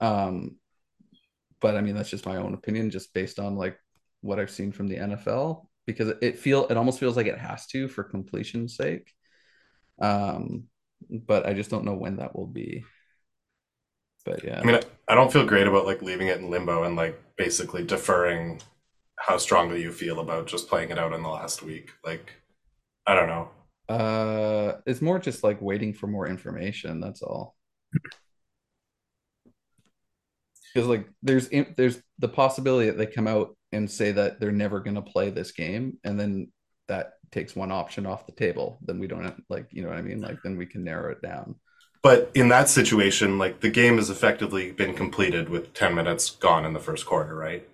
[0.01, 0.57] Um
[1.63, 3.79] but I mean that's just my own opinion just based on like
[4.21, 7.67] what I've seen from the NFL because it feel it almost feels like it has
[7.69, 9.11] to for completion's sake.
[10.01, 10.65] Um,
[11.09, 12.85] but I just don't know when that will be.
[14.25, 16.83] But yeah, I mean, I, I don't feel great about like leaving it in limbo
[16.83, 18.61] and like basically deferring
[19.17, 21.91] how strongly you feel about just playing it out in the last week.
[22.05, 22.33] Like,
[23.07, 23.51] I don't know.
[23.89, 26.99] uh, it's more just like waiting for more information.
[26.99, 27.55] That's all.
[30.73, 34.79] because like there's there's the possibility that they come out and say that they're never
[34.79, 36.51] going to play this game, and then
[36.87, 38.77] that takes one option off the table.
[38.81, 40.21] Then we don't have, like you know what I mean.
[40.21, 41.55] Like then we can narrow it down.
[42.01, 46.65] But in that situation, like the game has effectively been completed with 10 minutes gone
[46.65, 47.65] in the first quarter, right?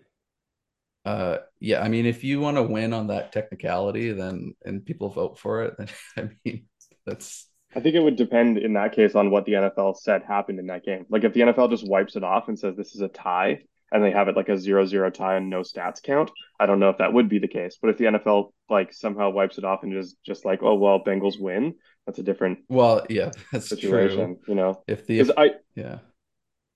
[1.03, 5.09] Uh, yeah, I mean, if you want to win on that technicality, then and people
[5.09, 6.67] vote for it, then I mean,
[7.05, 7.47] that's.
[7.75, 10.67] I think it would depend in that case on what the NFL said happened in
[10.67, 11.05] that game.
[11.09, 14.03] Like if the NFL just wipes it off and says this is a tie and
[14.03, 16.89] they have it like a zero zero tie and no stats count, I don't know
[16.89, 17.77] if that would be the case.
[17.81, 21.03] But if the NFL like somehow wipes it off and just just like, oh well,
[21.03, 24.39] Bengals win, that's a different Well, yeah, that's situation, true.
[24.47, 24.83] you know.
[24.87, 25.99] If the Because I yeah,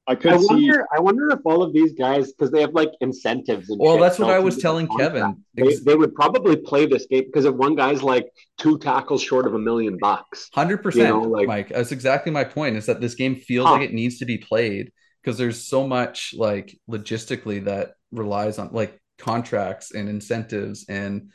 [0.05, 0.85] I could I see wonder.
[0.95, 3.69] I wonder if all of these guys, because they have like incentives.
[3.69, 5.43] And Well, that's what I was telling contract, Kevin.
[5.55, 9.47] They, they would probably play this game because if one guy's like two tackles short
[9.47, 11.69] of a million bucks, Hundred You percent, know, like- Mike.
[11.69, 12.75] That's exactly my point.
[12.75, 13.73] Is that this game feels Huh.
[13.75, 14.91] like it needs to be played
[15.23, 21.29] because there's so much like logistically that relies on like contracts and incentives and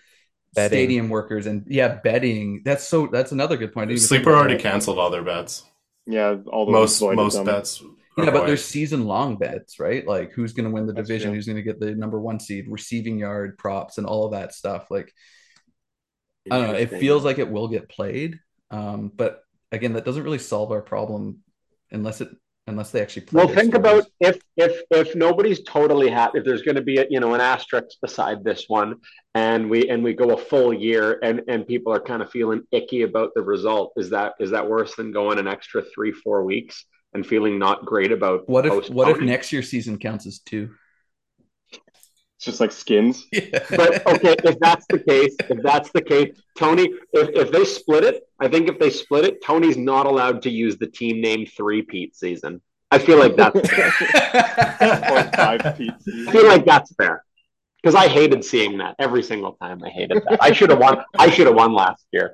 [0.54, 0.68] Betting.
[0.76, 2.60] stadium workers and yeah, betting.
[2.66, 3.06] That's so.
[3.06, 3.84] That's another good point.
[3.88, 4.62] I didn't even think Sleeper already that.
[4.62, 5.62] canceled all their bets.
[6.06, 7.44] yeah, all the Most most them.
[7.46, 7.82] bets.
[8.18, 10.06] Are Yeah, but there's season long bets, right?
[10.06, 11.36] Like who's going to win the That's division, true.
[11.36, 14.54] who's going to get the number one seed, receiving yard props, and all of that
[14.54, 14.90] stuff.
[14.90, 15.12] Like
[16.50, 16.78] I don't know.
[16.78, 18.38] It feels like it will get played,
[18.70, 21.40] um, but again, that doesn't really solve our problem
[21.90, 22.30] unless it
[22.66, 23.44] unless they actually play.
[23.44, 24.04] Well, think starters.
[24.04, 27.34] about if if if nobody's totally happy, if there's going to be a, you know
[27.34, 28.96] an asterisk beside this one,
[29.34, 32.62] and we and we go a full year, and and people are kind of feeling
[32.72, 36.44] icky about the result, is that is that worse than going an extra three four
[36.44, 36.84] weeks
[37.18, 40.70] and feeling not great about What if what if next year's season counts as two?
[41.70, 43.26] It's just like skins.
[43.70, 48.04] But okay, if that's the case, if that's the case, Tony, if, if they split
[48.04, 51.46] it, I think if they split it, Tony's not allowed to use the team name
[51.46, 52.62] three Pete season.
[52.90, 55.92] I feel like that's Point five feet.
[56.28, 57.24] I feel like that's fair.
[57.82, 59.82] Because I hated seeing that every single time.
[59.84, 60.38] I hated that.
[60.40, 61.04] I should have won.
[61.18, 62.32] I should have won last year.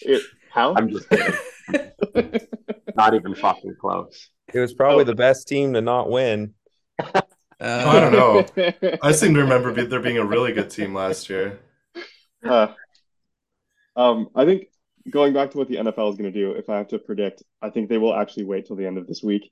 [0.00, 0.74] It, how?
[0.76, 1.34] I'm just kidding.
[2.96, 4.30] Not even fucking close.
[4.52, 5.04] It was probably Oh.
[5.04, 6.54] the best team to not win.
[7.60, 8.98] Uh, I don't know.
[9.02, 11.58] I seem to remember be- there being a really good team last year.
[12.48, 12.68] Uh,
[13.96, 14.68] um, I think
[15.10, 17.42] going back to what the NFL is going to do, if I have to predict,
[17.60, 19.50] I think they will actually wait till the end of this week.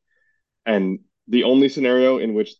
[0.65, 2.55] And the only scenario in which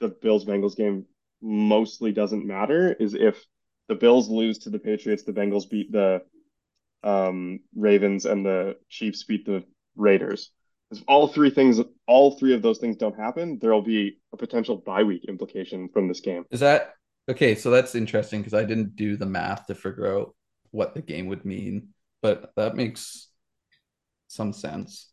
[0.00, 1.06] the Bills Bengals game
[1.40, 3.42] mostly doesn't matter is if
[3.88, 6.20] the Bills lose to the Patriots, the Bengals beat the
[7.02, 9.64] um, Ravens, and the Chiefs beat the
[9.96, 10.50] Raiders.
[10.90, 14.36] If all three things, all three of those things don't happen, there will be a
[14.36, 16.44] potential bye week implication from this game.
[16.50, 16.94] Is that
[17.28, 17.54] okay?
[17.54, 20.34] So that's interesting because I didn't do the math to figure out
[20.72, 21.88] what the game would mean,
[22.22, 23.28] but that makes
[24.28, 25.08] some sense.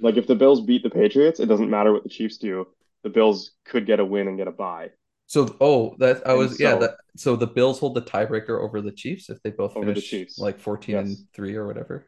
[0.00, 2.66] Like if the Bills beat the Patriots, it doesn't matter what the Chiefs do.
[3.02, 4.90] The Bills could get a win and get a bye.
[5.28, 6.72] So, oh, that I was yeah.
[6.72, 10.12] so- That so the Bills hold the tiebreaker over the Chiefs if they both finish
[10.38, 12.06] like fourteen and three or whatever.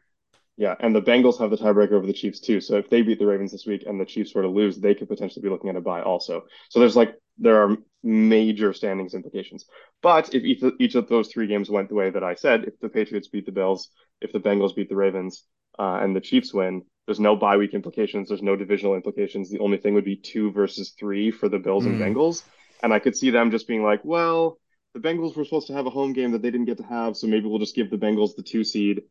[0.57, 2.59] Yeah, and the Bengals have the tiebreaker over the Chiefs too.
[2.61, 4.93] So if they beat the Ravens this week and the Chiefs were to lose, they
[4.95, 6.43] could potentially be looking at a bye also.
[6.69, 9.65] So there's like there are major standings implications.
[10.01, 12.79] But if each, each of those three games went the way that I said, if
[12.79, 15.43] the Patriots beat the Bills, if the Bengals beat the Ravens,
[15.79, 18.27] uh, and the Chiefs win, there's no bye week implications.
[18.27, 19.49] There's no divisional implications.
[19.49, 22.03] The only thing would be two versus three for the Bills and Hmm.
[22.03, 22.43] Bengals.
[22.83, 24.59] And I could see them just being like, well,
[24.93, 27.15] the Bengals were supposed to have a home game that they didn't get to have,
[27.15, 29.03] so maybe we'll just give the Bengals the two seed.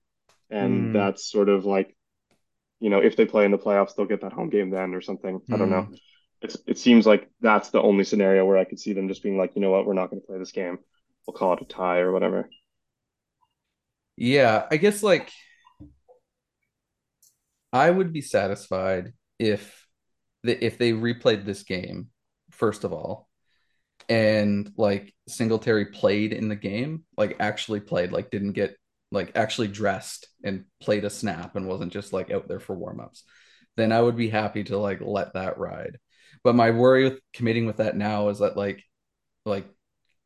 [0.50, 0.92] And Hmm.
[0.92, 1.96] that's sort of like,
[2.80, 5.00] you know, if they play in the playoffs, they'll get that home game then or
[5.00, 5.40] something.
[5.50, 5.88] I don't know.
[6.42, 9.38] It's it seems like that's the only scenario where I could see them just being
[9.38, 10.78] like, you know what, we're not going to play this game.
[11.26, 12.50] We'll call it a tie or whatever.
[14.16, 15.30] Yeah, I guess like
[17.72, 19.86] I would be satisfied if
[20.44, 22.10] the, if they replayed this game
[22.52, 23.29] first of all,
[24.10, 28.76] and like Singletary played in the game, like actually played, like didn't get
[29.12, 33.22] like actually dressed and played a snap and wasn't just like out there for warmups,
[33.76, 35.98] then I would be happy to like let that ride.
[36.42, 38.82] But my worry with committing with that now is that like
[39.46, 39.66] like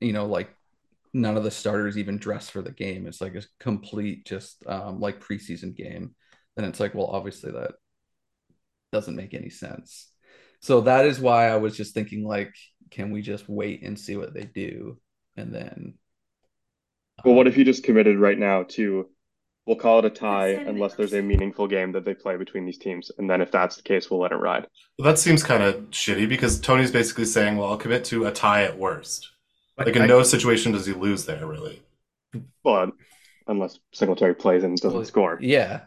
[0.00, 0.50] you know like
[1.12, 3.06] none of the starters even dress for the game.
[3.06, 6.14] It's like a complete just um, like preseason game.
[6.56, 7.72] Then it's like, well, obviously that
[8.92, 10.10] doesn't make any sense.
[10.60, 12.54] So that is why I was just thinking like,
[12.94, 14.96] can we just wait and see what they do,
[15.36, 15.94] and then.
[17.24, 19.08] Well, what um, if you just committed right now to
[19.66, 22.78] we'll call it a tie unless there's a meaningful game that they play between these
[22.78, 24.66] teams, and then if that's the case, we'll let it ride.
[24.98, 28.30] Well, that seems kind of shitty because Tony's basically saying, well, I'll commit to a
[28.32, 29.30] tie at worst.
[29.76, 31.82] Like in I- no situation does he lose there, really.
[32.62, 32.90] But
[33.46, 35.38] unless Singletary plays and doesn't Well, score.
[35.40, 35.82] Yeah.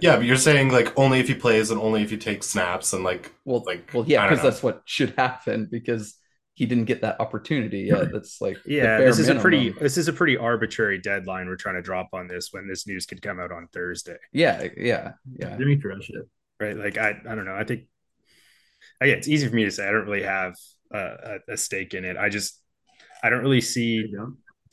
[0.00, 2.92] Yeah, but you're saying like only if he plays and only if he takes snaps
[2.92, 6.16] and like Well, like well, yeah, because that's what should happen because
[6.54, 8.12] he didn't get that opportunity yet.
[8.12, 11.46] That's like the Yeah, bare this is a pretty this is a pretty arbitrary deadline
[11.48, 14.16] we're trying to drop on this when this news could come out on Thursday.
[14.32, 15.56] Yeah, yeah, yeah.
[15.56, 16.28] Jimmy Thresh it.
[16.60, 16.76] Right?
[16.76, 17.56] Like I I don't know.
[17.56, 17.82] I think
[19.00, 19.86] again, it's easy for me to say.
[19.86, 20.54] I don't really have
[20.92, 22.16] a, a, a stake in it.
[22.16, 22.60] I just
[23.22, 24.14] I don't really see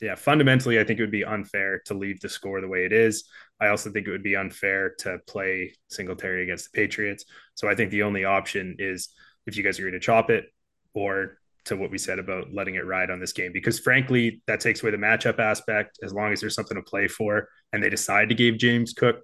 [0.02, 2.92] yeah, fundamentally, I think it would be unfair to leave the score the way it
[2.92, 3.24] is.
[3.60, 7.24] I also think it would be unfair to play Singletary against the Patriots.
[7.54, 9.10] So I think the only option is
[9.46, 10.46] if you guys agree to chop it
[10.92, 13.52] or to what we said about letting it ride on this game.
[13.52, 17.06] Because frankly, that takes away the matchup aspect as long as there's something to play
[17.08, 19.20] for and they decide to give James Cook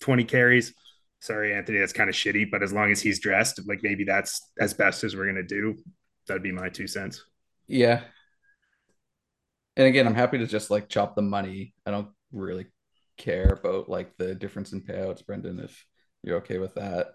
[0.00, 0.74] 20 carries.
[1.20, 4.40] Sorry, Anthony, that's kind of shitty, but as long as he's dressed, like maybe that's
[4.60, 5.76] as best as we're going to do.
[6.26, 7.24] That'd be my two cents.
[7.68, 8.02] Yeah.
[9.76, 11.74] And again, I'm happy to just like chop the money.
[11.86, 12.66] I don't really
[13.16, 15.84] care about like the difference in payouts, Brendan, if
[16.22, 17.08] you're okay with that.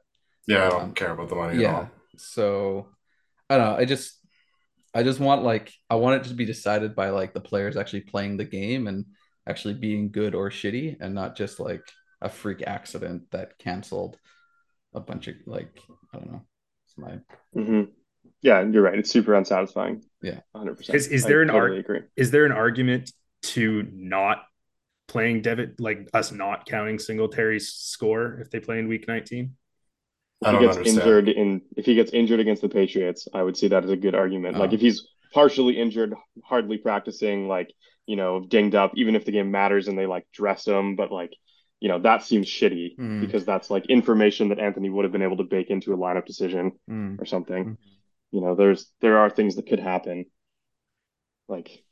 [0.48, 1.76] yeah, I don't Um, care about the money at Yeah.
[1.76, 1.92] all.
[2.18, 2.88] So
[3.50, 3.76] I don't know.
[3.78, 4.18] I just
[4.94, 8.02] I just want like I want it to be decided by like the players actually
[8.02, 9.06] playing the game and
[9.48, 11.84] actually being good or shitty and not just like
[12.22, 14.18] a freak accident that canceled
[14.94, 15.80] a bunch of like
[16.14, 16.42] I don't know.
[16.86, 17.20] It's my
[17.54, 17.84] hmm
[18.42, 19.00] Yeah, you're right.
[19.00, 20.04] It's super unsatisfying.
[20.22, 20.42] Yeah.
[20.56, 20.94] 100%.
[20.94, 22.00] Is- is I there an totally arg- agree.
[22.16, 23.12] is there an argument
[23.44, 24.44] to not
[25.08, 29.56] playing Devin, like us not counting Singletary's score if they play in week 19?
[30.42, 31.08] If I he don't gets understand.
[31.08, 33.96] injured in if he gets injured against the Patriots, I would see that as a
[33.98, 34.58] good argument.
[34.58, 34.74] Like Oh.
[34.74, 37.72] if he's partially injured, hardly practicing, like,
[38.08, 41.12] you know, dinged up, even if the game matters and they like dress him, but
[41.12, 41.32] like,
[41.80, 43.22] you know, that seems shitty Mm.
[43.22, 46.26] because that's like information that Anthony would have been able to bake into a lineup
[46.26, 47.66] decision mm, or something.
[47.66, 47.78] Mhm.
[48.32, 50.26] You know, there's there are things that could happen.
[51.48, 51.84] Like,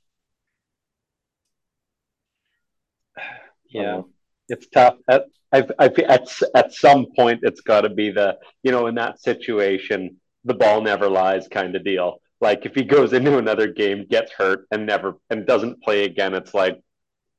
[3.69, 4.01] Yeah.
[4.49, 4.95] It's tough.
[5.09, 8.95] At, I, I, at, at some point, it's got to be the, you know, in
[8.95, 12.21] that situation, the ball never lies kind of deal.
[12.41, 16.33] Like if he goes into another game, gets hurt, and never and doesn't play again,
[16.33, 16.79] it's like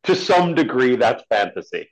[0.05, 1.89] to some degree that's fantasy.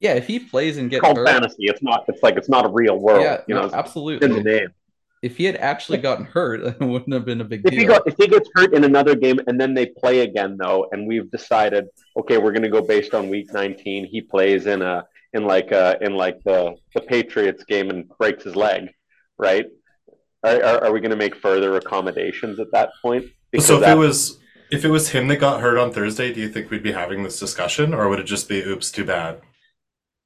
[0.00, 1.64] yeah, if he plays and It's called hurt, fantasy.
[1.66, 2.04] It's not.
[2.08, 3.22] It's like it's not a real world.
[3.22, 3.74] yeah, you no, know, it's
[4.20, 4.42] in the absolutely.
[4.42, 4.68] name.
[5.26, 7.88] If he had actually gotten hurt, it wouldn't have been a big If he deal.
[7.88, 11.06] got if he gets hurt in another game and then they play again though, and
[11.08, 14.06] we've decided, okay, we're going to go based on week 19.
[14.06, 18.44] He plays in a in like a in like the the Patriots game and breaks
[18.44, 18.90] his leg,
[19.36, 19.66] right?
[20.44, 23.24] Are, are, are we going to make further accommodations at that point?
[23.58, 24.38] so if that- it was
[24.70, 27.24] if it was him that got hurt on Thursday, do you think we'd be having
[27.24, 29.40] this discussion, or would it just be oops, too bad?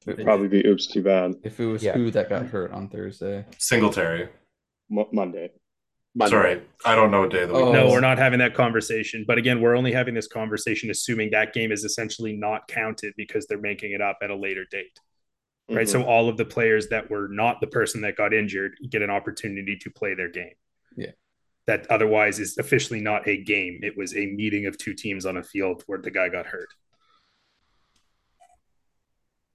[0.07, 1.35] If- Probably be oops, too bad.
[1.43, 1.93] If it was Yeah.
[1.95, 3.45] who that got hurt on Thursday.
[3.59, 4.29] Singletary.
[4.91, 5.51] Mo Monday.
[6.15, 6.31] Monday.
[6.31, 7.65] Sorry, I don't know what day of the week.
[7.65, 7.73] Oh.
[7.73, 9.25] No, we're not having that conversation.
[9.27, 13.47] But again, we're only having this conversation assuming that game is essentially not counted because
[13.47, 14.99] they're making it up at a later date.
[15.69, 15.87] Right.
[15.87, 15.91] Mhm.
[15.91, 19.11] So all of the players that were not the person that got injured get an
[19.11, 20.55] opportunity to play their game.
[20.97, 21.13] Yeah.
[21.67, 23.79] That otherwise is officially not a game.
[23.85, 26.75] It was a meeting of two teams on a field where the guy got hurt.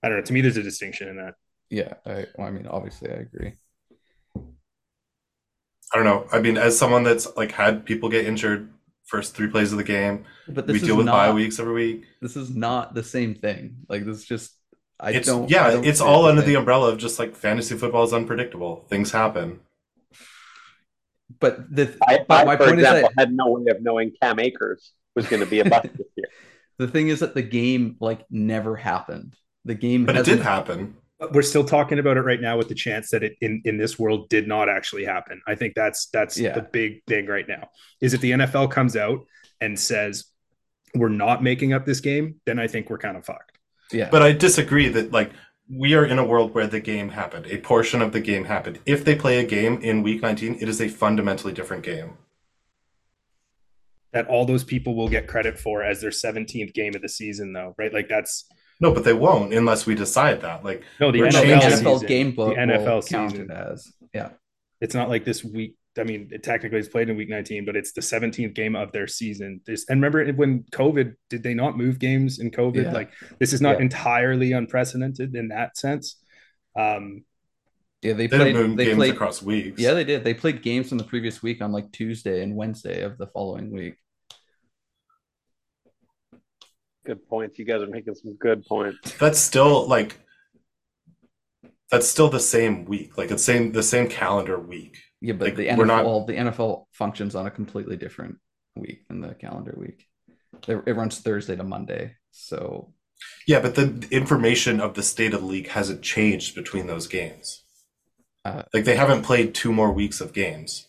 [0.02, 0.24] I don't know.
[0.24, 1.34] To me, there's a distinction in that.
[1.70, 3.56] Yeah, I, well, I mean, obviously, I agree.
[5.94, 6.28] I don't know.
[6.32, 8.70] I mean, as someone that's like had people get injured
[9.06, 12.06] first three plays of the game, But we is deal with bye weeks every week.
[12.22, 13.78] This is not the same thing.
[13.90, 14.52] Like this is just.
[15.00, 15.50] I It's don't.
[15.50, 16.44] yeah, I don't it's see it all under same.
[16.44, 18.86] the umbrella of just like fantasy football is unpredictable.
[18.90, 19.62] Things happen.
[21.40, 23.82] But the I, but I my for point is example, that had no way of
[23.82, 26.28] knowing Cam Akers was going to be a bust this year.
[26.78, 29.36] the thing is that the game like never happened.
[29.66, 30.96] The game But it hasn't did happen.
[31.20, 33.78] But we're still talking about it right now with the chance that it in, in
[33.78, 35.42] this world did not actually happen.
[35.48, 36.54] I think that's that's Yeah.
[36.54, 37.70] the big thing right now.
[38.02, 39.26] Is if the NFL comes out
[39.62, 40.26] and says
[40.94, 43.58] we're not making up this game, then I think we're kind of fucked.
[43.92, 45.32] Yeah, But I disagree that like
[45.70, 47.48] we are in a world where the game happened.
[47.48, 48.80] A portion of the game happened.
[48.86, 52.18] If they play a game in week 19, it is a fundamentally different game.
[54.14, 57.52] That all those people will get credit for as their 17th game of the season,
[57.54, 57.94] though, right?
[57.94, 58.46] Like that's
[58.82, 60.64] No, but they won't unless we decide that.
[60.64, 62.08] Like no the We're NFL, no, changing- NFL season.
[62.08, 63.52] game book The NFL will count season.
[63.52, 64.30] it as yeah.
[64.82, 65.76] It's not like this week.
[65.98, 68.92] I mean, it technically is played in week 19, but it's the 17th game of
[68.92, 69.62] their season.
[69.66, 72.84] This, and remember when COVID, did they not move games in COVID?
[72.84, 72.92] Yeah.
[72.92, 73.84] Like this is not Yeah.
[73.84, 76.22] entirely unprecedented in that sense.
[76.76, 77.24] Um,
[78.02, 78.54] Yeah, they they played.
[78.54, 79.14] didn't move They games played.
[79.14, 79.80] across weeks.
[79.82, 80.26] Yeah, they did.
[80.26, 83.72] They played games from the previous week on like Tuesday and Wednesday of the following
[83.72, 83.96] week.
[87.06, 87.60] Good points.
[87.60, 88.98] You guys are making some good points.
[89.20, 90.20] That's still like
[91.92, 93.18] that's still the same week.
[93.18, 94.98] Like it's same the same calendar week.
[95.22, 98.38] Yeah, but Like, the we're NFL not- well, the NFL functions on a completely different
[98.76, 100.06] week than the calendar week.
[100.68, 102.94] It, it runs Thursday to Monday, so
[103.48, 107.64] Yeah, but the information of the state of the league hasn't changed between those games.
[108.44, 110.88] Uh, like they haven't played two more weeks of games.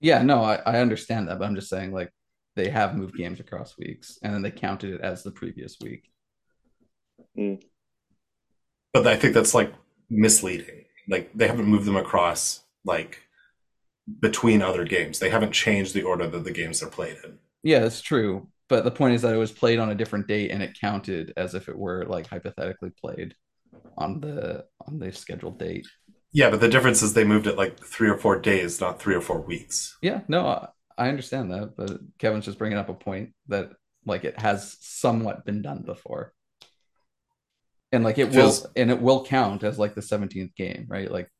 [0.00, 2.10] Yeah, no, I, I understand that, but I'm just saying like
[2.58, 6.10] they have moved games across weeks and then they counted it as the previous week.
[7.36, 7.54] Hmm.
[8.92, 9.72] But I think that's like
[10.10, 10.84] misleading.
[11.08, 13.22] Like they haven't moved them across like
[14.20, 15.20] between other games.
[15.20, 17.38] They haven't changed the order that the games are played in.
[17.62, 18.48] Yeah, that's true.
[18.68, 21.32] But the point is that it was played on a different date and it counted
[21.36, 23.36] as if it were like hypothetically played
[23.96, 25.86] on the on the scheduled date.
[26.32, 29.14] Yeah, but the difference is they moved it like three or four days, not three
[29.14, 29.96] or four weeks.
[30.02, 30.68] Yeah, no,
[30.98, 33.70] I, understand that, but Kevin's just bringing up a point that
[34.04, 36.32] like it has somewhat been done before.
[37.92, 40.86] And like it, It feels- will and it will count as like the 17th game,
[40.88, 41.10] right?
[41.10, 41.30] Like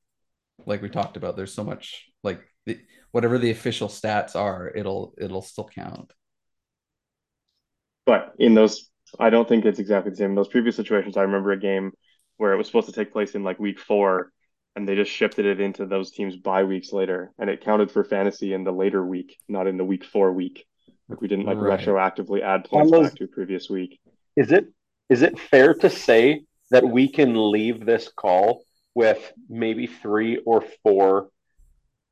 [0.66, 2.78] like we talked about there's so much like the,
[3.12, 6.12] whatever the official stats are, it'll it'll still count.
[8.06, 8.90] But in those,
[9.20, 10.30] I don't think it's exactly the same.
[10.30, 11.92] In those previous situations, I remember a game
[12.38, 14.32] where it was supposed to take place in like week four,
[14.78, 18.04] and they just shifted it into those teams bye weeks later, and it counted for
[18.04, 20.64] fantasy in the later week, not in the week four week.
[21.08, 21.80] Like we didn't like Right.
[21.80, 23.98] retroactively add points Almost- back to previous week.
[24.36, 24.66] Is it
[25.10, 28.62] is it fair to say that we can leave this call
[28.94, 31.30] with maybe three or four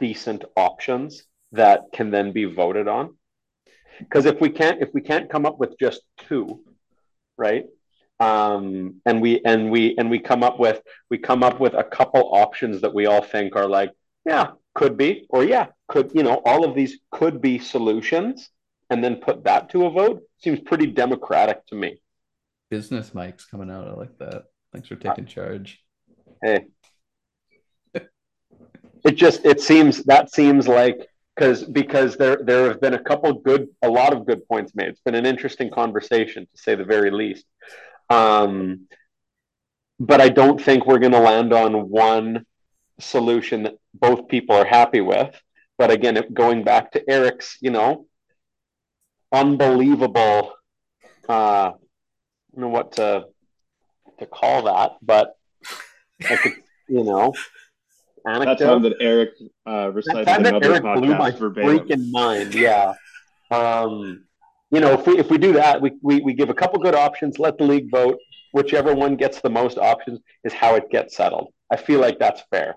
[0.00, 3.16] decent options that can then be voted on?
[4.00, 6.64] Because if we can't if we can't come up with just two,
[7.38, 7.66] right?
[8.18, 11.84] Um, and we and we and we come up with we come up with a
[11.84, 13.92] couple options that we all think are like,
[14.24, 18.48] yeah, could be, or yeah, could you know, all of these could be solutions,
[18.88, 22.00] and then put that to a vote seems pretty democratic to me.
[22.70, 23.86] Business Mike's coming out.
[23.86, 24.44] I like that.
[24.72, 25.82] Thanks for taking charge.
[26.42, 26.66] Hey.
[29.04, 31.06] It just it seems that seems like
[31.36, 34.88] because because there there have been a couple good a lot of good points made.
[34.88, 37.44] It's been an interesting conversation to say the very least.
[38.10, 38.86] Um,
[39.98, 42.44] but I don't think we're going to land on one
[43.00, 45.34] solution that both people are happy with.
[45.78, 48.06] But again, going back to Eric's, you know,
[49.32, 50.52] unbelievable.
[51.28, 51.72] Uh, I
[52.52, 53.26] don't know what to
[54.18, 55.36] to call that, but
[56.28, 56.54] I could,
[56.88, 57.34] you know,
[58.24, 58.64] That anecdote.
[58.66, 59.30] time that Eric
[59.66, 61.78] uh, recited That time that another Eric blew my podcast verbatim.
[61.88, 62.54] freaking mind.
[62.54, 62.94] Yeah.
[63.48, 64.24] Um,
[64.70, 66.94] you know, if we if we do that, we, we we give a couple good
[66.94, 68.18] options, let the league vote.
[68.52, 71.52] Whichever one gets the most options is how it gets settled.
[71.70, 72.76] I feel like that's fair.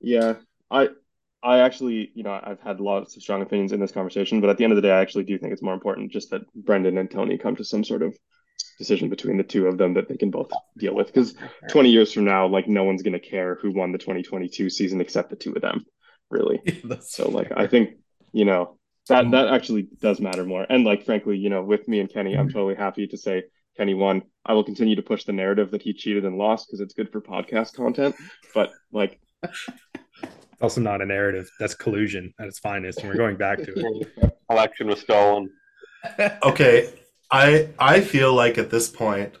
[0.00, 0.34] Yeah,
[0.70, 0.88] I
[1.42, 4.56] I actually, you know, I've had lots of strong opinions in this conversation, but at
[4.58, 6.98] the end of the day, I actually do think it's more important just that Brendan
[6.98, 8.16] and Tony come to some sort of
[8.78, 11.08] decision between the two of them that they can both deal with.
[11.08, 11.34] Because
[11.68, 15.30] 20 years from now, like no one's gonna care who won the 2022 season except
[15.30, 15.84] the two of them,
[16.30, 16.62] really.
[16.84, 17.56] That's So like fair.
[17.56, 17.96] I think,
[18.32, 18.78] you know,
[19.08, 20.66] that that actually does matter more.
[20.68, 23.44] And like frankly, you know, with me and Kenny, I'm totally happy to say
[23.76, 24.22] Kenny won.
[24.46, 27.10] I will continue to push the narrative that he cheated and lost because it's good
[27.10, 28.14] for podcast content.
[28.54, 29.68] But like It's
[30.60, 31.50] also not a narrative.
[31.60, 34.36] That's collusion at its finest, and we're going back to it.
[34.50, 35.50] Election was stolen.
[36.42, 36.92] Okay,
[37.30, 39.34] I I feel like at this point,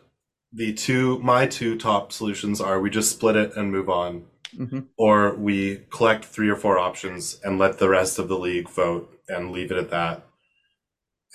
[0.52, 4.24] the two my two top solutions are we just split it and move on,
[4.56, 4.86] Mhm.
[4.96, 9.13] or we collect three or four options and let the rest of the league vote
[9.28, 10.26] and leave it at that,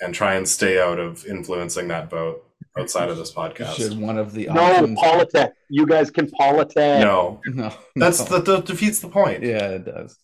[0.00, 2.44] and try and stay out of influencing that vote
[2.78, 3.74] outside of this podcast.
[3.74, 4.00] Should podcast.
[4.00, 4.98] one of the No, options?
[5.00, 5.52] politic.
[5.68, 6.76] You guys can politic.
[6.76, 8.38] No, No, that's no.
[8.38, 9.42] that, that defeats the point.
[9.42, 10.16] yeah, it does.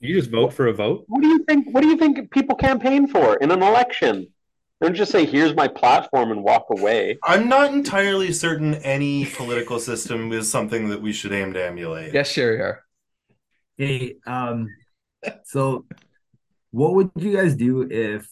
[0.00, 1.04] You just vote for a vote.
[1.08, 1.68] What do you think?
[1.74, 4.26] What do you think people campaign for in an election?
[4.82, 7.18] Don't just say, "Here's my platform" and walk away.
[7.24, 12.12] I'm not entirely certain any political system is something that we should aim to emulate.
[12.12, 12.82] Yes, sure you are.
[13.78, 14.68] Hey, um,
[15.44, 15.86] so
[16.76, 18.28] what would you guys do if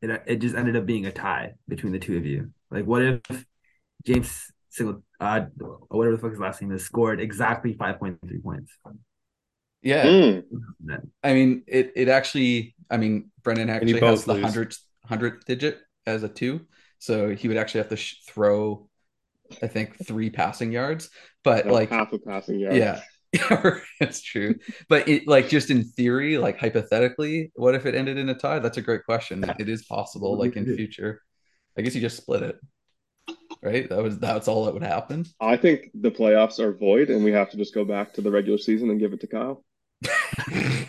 [0.00, 2.52] it it just ended up being a tie between the two of you?
[2.70, 3.20] Like, what if
[4.06, 5.40] James Single, uh,
[5.88, 8.72] whatever the fuck his last name is, scored exactly five point three points?
[9.82, 10.44] Yeah, mm,
[11.24, 12.76] I mean, it it actually.
[12.90, 14.44] I mean, Brendan you actually has both the lose.
[14.44, 16.60] hundredth hundredth digit as a two,
[16.98, 18.88] so he would actually have to sh- throw,
[19.62, 21.10] I think, three passing yards.
[21.42, 22.76] But like like, half a passing yard.
[22.76, 23.00] yeah,
[24.00, 24.56] it's true.
[24.88, 28.58] But it like just in theory, like hypothetically, what if it ended in a tie?
[28.58, 29.44] That's a great question.
[29.58, 31.22] It is possible, like in future.
[31.78, 32.60] I guess you just split it,
[33.62, 33.88] right?
[33.88, 35.26] That was that's all that would happen.
[35.40, 38.30] I think the playoffs are void and we have to just go back to the
[38.30, 39.64] regular season and give it to Kyle.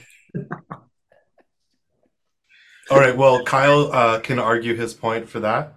[2.90, 3.16] All right.
[3.16, 5.76] Well, Kyle uh, can argue his point for that.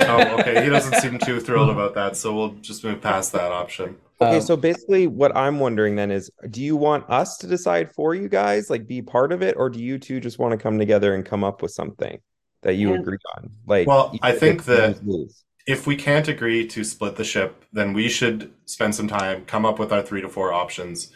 [0.00, 0.62] Oh, okay.
[0.64, 3.96] He doesn't seem too thrilled about that, so we'll just move past that option.
[4.20, 7.92] Okay, Um, so basically, what I'm wondering then is, do you want us to decide
[7.92, 10.58] for you guys, like be part of it, or do you two just want to
[10.58, 12.18] come together and come up with something
[12.62, 12.98] that you Yeah.
[13.00, 13.50] agree on.
[13.66, 15.44] Like, Well, I think that- lose-lose.
[15.66, 19.64] if we can't agree to split the ship, then we should spend some time, come
[19.64, 21.12] up with our three to four options,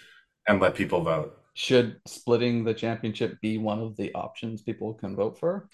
[0.46, 1.34] and let people vote.
[1.54, 5.68] Should splitting the championship be one of the options people can vote for?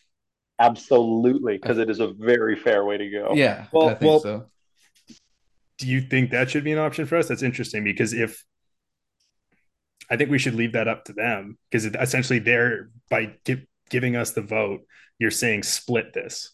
[0.59, 3.33] Absolutely, because it is a very fair way to go.
[3.35, 4.51] Yeah, Well- I think well- so.
[5.79, 7.27] Do you think that should be an option for us?
[7.27, 8.45] That's interesting because if
[10.09, 14.15] I think we should leave that up to them because essentially they're by gi- giving
[14.15, 14.83] us the vote,
[15.19, 16.53] you're saying split this.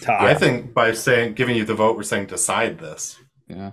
[0.00, 0.30] Tie.
[0.30, 3.16] I think by saying giving you the vote, we're saying decide this.
[3.48, 3.72] Yeah.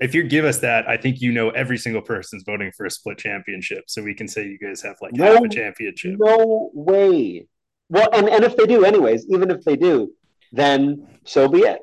[0.00, 2.90] if you give us that, I think you know every single person's voting for a
[2.90, 5.34] split championship, so we can say you guys have like No.
[5.34, 6.16] half a championship.
[6.18, 7.46] No way.
[7.88, 10.12] Well, and, and if they do, anyways, even if they do,
[10.52, 11.80] then so be it.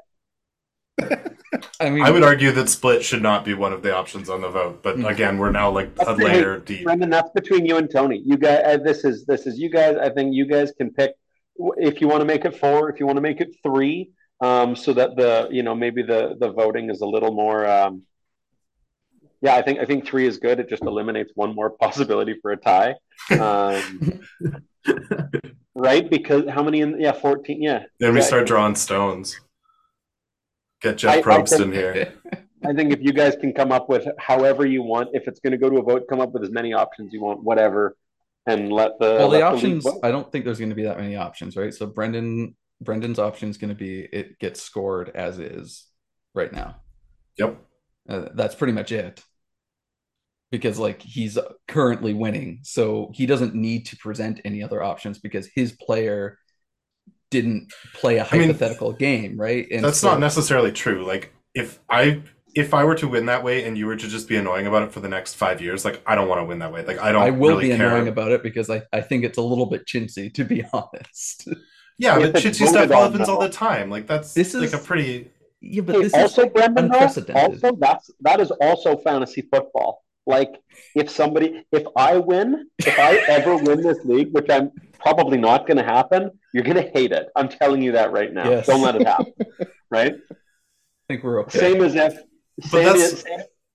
[1.80, 4.42] I mean, I would argue that split should not be one of the options on
[4.42, 5.10] the vote, but Mhm.
[5.10, 6.84] again, we're now like a That's layer deep.
[6.86, 8.22] Brendan, that's between you and Tony.
[8.26, 9.98] You guys, uh, this is this is you guys.
[9.98, 11.14] I think you guys can pick
[11.78, 14.76] if you want to make it four, if you want to make it three, um,
[14.76, 17.66] so that the you know maybe the the voting is a little more.
[17.68, 18.04] Um,
[19.42, 20.60] yeah, I think I think three is good.
[20.60, 22.96] It just eliminates one more possibility for a tie.
[23.38, 24.22] Um,
[25.76, 26.10] right?
[26.10, 27.84] Because how many in yeah, 14, yeah.
[28.00, 29.40] Then we start drawing stones.
[30.82, 32.14] Get Jeff I Probst think- in here.
[32.64, 35.52] I think if you guys can come up with however you want, if it's going
[35.52, 37.98] to go to a vote, come up with as many options you want, whatever,
[38.46, 39.84] and let the well, the let league options.
[39.84, 40.00] vote.
[40.04, 41.74] I don't think there's going to be that many options, right?
[41.74, 45.88] So Brendan, Brendan's option is going to be it gets scored as is
[46.36, 46.76] right now.
[47.40, 47.58] Yep.
[48.08, 49.24] Uh, that's pretty much it.
[50.52, 51.38] Because like he's
[51.68, 56.38] currently winning, so he doesn't need to present any other options because his player
[57.30, 59.66] didn't play a I mean, hypothetical game, right?
[59.72, 61.06] And That's so- not necessarily true.
[61.06, 62.22] Like if I
[62.54, 64.84] if I were to win that way and you were to just be annoying about
[64.84, 66.84] it for the next five years, like I don't want to win that way.
[66.86, 67.88] Like I don't I will really be care.
[67.88, 71.48] annoying about it because I, I think it's a little bit chintzy, to be honest.
[71.98, 73.90] yeah, If but it's shitty stuff happens all the time.
[73.90, 75.32] Like that's This like is- a pretty
[75.62, 77.64] yeah, but Hey, this also, is Brendan, unprecedented.
[77.64, 80.04] also that's that is also fantasy football.
[80.26, 80.54] Like
[80.96, 85.66] if somebody, if I win, if I ever win this league, which I'm probably not
[85.68, 87.28] going to happen, you're going to hate it.
[87.36, 88.50] I'm telling you that right now.
[88.50, 88.68] Yes.
[88.68, 89.34] Don't let it happen.
[89.90, 90.14] right?
[90.14, 90.36] I
[91.08, 91.60] think we're okay.
[91.60, 92.14] Same as if.
[92.62, 93.24] Same that's- as,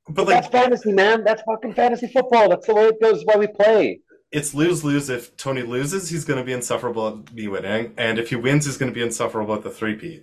[0.07, 1.25] but but like that's fantasy, man.
[1.25, 2.49] That's fucking fantasy football.
[2.49, 3.25] That's the way it goes.
[3.25, 4.01] Why we play.
[4.31, 5.09] it's lose lose.
[5.09, 7.93] If Tony loses, he's gonna be insufferable at me winning.
[7.97, 10.23] And if he wins, he's gonna be insufferable at the three P.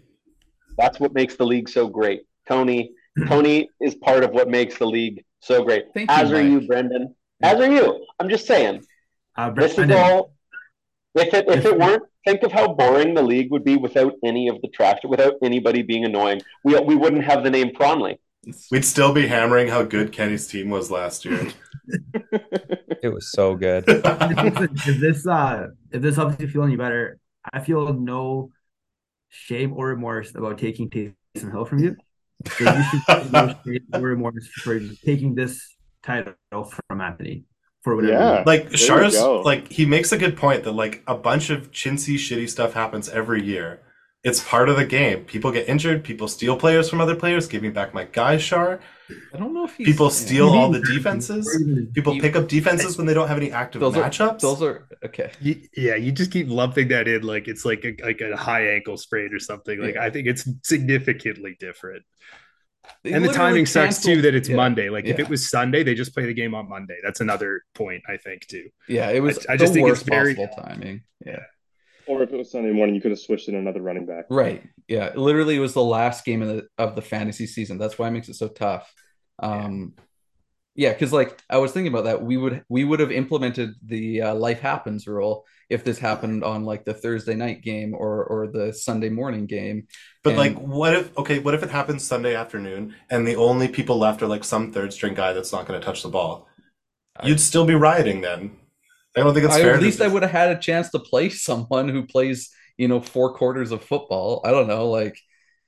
[0.77, 2.21] That's what makes the league so great.
[2.47, 2.93] Tony,
[3.27, 5.85] Tony is part of what makes the league so great.
[5.93, 7.15] Thank you, As are you, Brendan.
[7.41, 8.05] As are you.
[8.19, 8.83] I'm just saying.
[9.35, 10.33] Uh, This is all.
[11.15, 14.47] If it if it weren't, think of how boring the league would be without any
[14.47, 16.41] of the trash, without anybody being annoying.
[16.63, 18.17] We we wouldn't have the name Pronley.
[18.71, 21.49] We'd still be hammering how good Kenny's team was last year.
[23.03, 23.83] It was so good.
[23.87, 27.19] If this uh if this helps you feel any better,
[27.51, 28.51] I feel no
[29.29, 31.97] shame or remorse about taking Taysom Hill from you.
[32.45, 37.45] So you should feel no shame or remorse for taking this title from Anthony
[37.81, 38.13] for whatever.
[38.13, 38.43] Yeah.
[38.45, 42.15] like you Shar's like he makes a good point that like a bunch of chintzy
[42.15, 43.81] shitty stuff happens every year.
[44.23, 45.25] It's part of the game.
[45.25, 48.79] People get injured, people steal players from other players, give me back my guy Shar.
[49.33, 51.45] I don't know if he's, People steal all the defenses.
[51.57, 51.91] defenses.
[51.93, 54.39] People pick up defenses when they don't have any active Those are matchups.
[54.39, 55.29] those are okay.
[55.41, 58.69] You, yeah, you just keep lumping that in like it's like a like a high
[58.69, 59.77] ankle sprain or something.
[59.79, 60.03] Like Yeah.
[60.05, 62.03] I think it's significantly different.
[63.03, 64.89] They and the literally timing sucks too that it's yeah, Monday.
[64.89, 66.97] Like if it was Sunday, they just play the game on Monday.
[67.03, 68.69] That's another point I think too.
[68.87, 69.45] Yeah, it was.
[69.47, 71.01] I- I just the think it's worst very- timing.
[71.25, 71.39] Yeah,
[72.05, 74.25] Or if it was Sunday morning, you could have switched in another running back.
[74.29, 74.63] right.
[74.87, 77.77] Yeah, literally, it was the last game of the of the fantasy season.
[77.77, 78.91] That's why it makes it so tough.
[79.39, 79.93] Um,
[80.75, 84.21] yeah, because like I was thinking about that, we would we would have implemented the
[84.23, 88.47] uh, life happens rule if this happened on like the Thursday night game or or
[88.47, 89.87] the Sunday morning game.
[90.23, 93.67] but and- like what if okay, what if it happens Sunday afternoon and the only
[93.67, 96.49] people left are like some third string guy that's not gonna touch the ball?
[97.23, 98.57] You'd still be rioting then.
[99.15, 99.75] I don't think it's I, fair.
[99.75, 102.99] at least I would have had a chance to play someone who plays, you know,
[103.01, 104.41] four quarters of football.
[104.45, 105.17] I don't know, like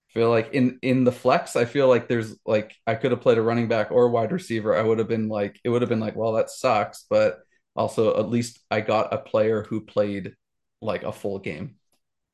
[0.09, 3.37] feel like in in the flex, I feel like there's like I could have played
[3.37, 4.75] a running back or a wide receiver.
[4.75, 7.39] I would have been like it would have been like, well, that sucks, but
[7.75, 10.35] also at least I got a player who played
[10.81, 11.75] like a full game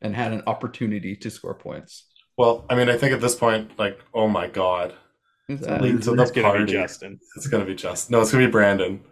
[0.02, 2.06] and had an opportunity to score points.
[2.38, 4.94] Well, I mean, I think at this point, like, oh my god,
[5.48, 5.82] Who's that?
[5.82, 6.66] late to the It's gonna party.
[6.66, 7.20] be Justin.
[7.36, 8.14] It's gonna be Justin.
[8.14, 8.22] no.
[8.22, 9.04] It's gonna be Brandon.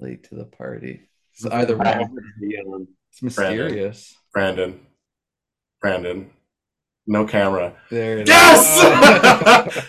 [0.00, 1.09] Late to the party.
[1.40, 3.64] So either I way, have the, um, it's Brandon.
[3.64, 4.14] mysterious.
[4.34, 4.80] Brandon.
[5.80, 6.30] Brandon.
[7.06, 7.74] No camera.
[7.90, 8.28] There it is.
[8.28, 9.86] Yes!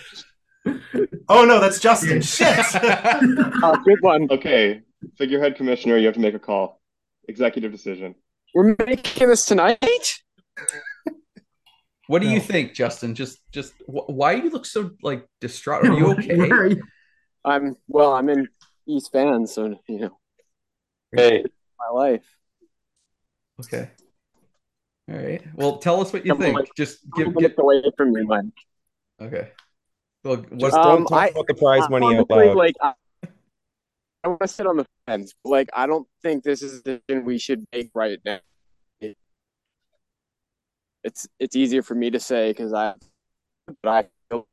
[1.28, 2.22] oh no, that's Justin.
[2.22, 2.58] Shit.
[2.74, 4.28] Oh, good one.
[4.30, 4.80] Okay,
[5.18, 6.80] figurehead commissioner, you have to make a call.
[7.28, 8.14] Executive decision.
[8.54, 10.22] We're making this tonight.
[12.06, 13.14] What do you think, Justin?
[13.14, 15.86] Just, just wh- why do you look so like distraught?
[15.86, 16.34] Are you okay?
[16.36, 16.82] Where are you?
[17.44, 18.14] I'm well.
[18.14, 18.48] I'm in
[18.88, 20.18] East fan, so you know
[21.14, 21.44] Hey,
[21.78, 22.24] my life.
[23.60, 23.90] Okay.
[25.10, 25.42] All right.
[25.54, 26.58] Well, tell us what you Come think.
[26.58, 26.64] on.
[26.76, 27.58] Just Give, give, give.
[27.58, 28.44] away from me, Mike.
[29.20, 29.50] Okay.
[30.24, 32.56] Well, what, Just Um, don't talk I- about the prize money out loud.
[32.56, 32.94] like I,
[34.24, 35.34] I want to sit on the fence.
[35.44, 38.38] Like I don't think this is the decision we should make right now.
[41.04, 42.94] It's it's easier for me to say because I,
[43.82, 44.46] but I feel like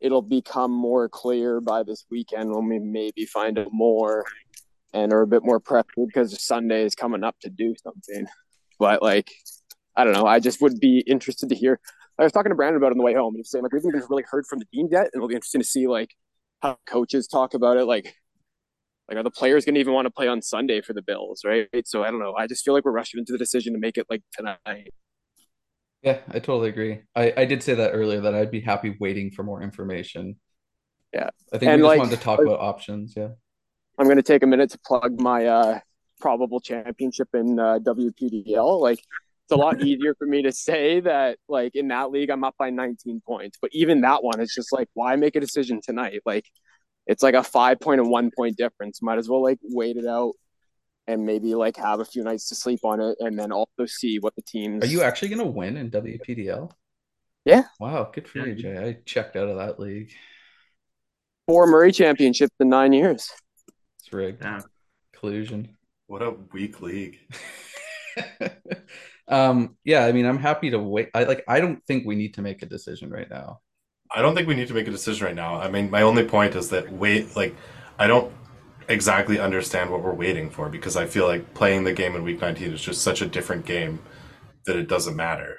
[0.00, 4.24] it'll become more clear by this weekend when we maybe find out more
[4.92, 8.26] and are a bit more pressured because Sunday is coming up to do something.
[8.78, 9.30] But like,
[9.96, 10.26] I don't know.
[10.26, 11.80] I just would be interested to hear.
[12.18, 13.62] I was talking to Brandon about it on the way home, and he was saying
[13.62, 15.86] like we haven't really heard from the team yet, and it'll be interesting to see
[15.86, 16.14] like
[16.62, 17.84] how coaches talk about it.
[17.84, 18.14] Like,
[19.08, 21.42] like are the players going to even want to play on Sunday for the Bills,
[21.44, 21.68] right?
[21.84, 22.34] So I don't know.
[22.34, 24.92] I just feel like we're rushing into the decision to make it like tonight.
[26.02, 27.00] yeah, I totally agree.
[27.14, 30.36] I, I did say that earlier that I'd be happy waiting for more information.
[31.12, 31.30] Yeah.
[31.52, 33.14] I think And, we just like, wanted to talk like- about options.
[33.16, 33.28] Yeah.
[34.00, 35.80] I'm going to take a minute to plug my uh,
[36.20, 38.80] probable championship in uh, WPDL.
[38.80, 42.42] Like, it's a lot easier for me to say that, like, in that league, I'm
[42.42, 43.58] up by 19 points.
[43.60, 46.22] But even that one, it's just like, why make a decision tonight?
[46.24, 46.46] Like,
[47.06, 49.02] it's like a five point and one point difference.
[49.02, 50.32] Might as well, like, wait it out
[51.06, 54.18] and maybe, like, have a few nights to sleep on it and then also see
[54.18, 54.82] what the teams.
[54.82, 56.72] Are you actually going to win in WPDL?
[57.44, 57.64] Yeah.
[57.78, 58.10] Wow.
[58.14, 58.78] Good for you, Jay.
[58.78, 60.10] I checked out of that league.
[61.46, 63.30] Four Murray championships in nine years.
[64.00, 64.42] It's rigged.
[64.42, 64.60] Yeah.
[65.12, 65.76] Collusion.
[66.06, 67.18] What a weak league.
[69.28, 71.10] um, yeah, I mean, I'm happy to wait.
[71.14, 73.60] I like I don't think we need to make a decision right now.
[74.12, 75.56] I don't think we need to make a decision right now.
[75.56, 77.54] I mean, my only point is that wait, like,
[77.98, 78.32] I don't
[78.88, 82.40] exactly understand what we're waiting for because I feel like playing the game in week
[82.40, 84.00] 19 is just such a different game
[84.66, 85.58] that it doesn't matter.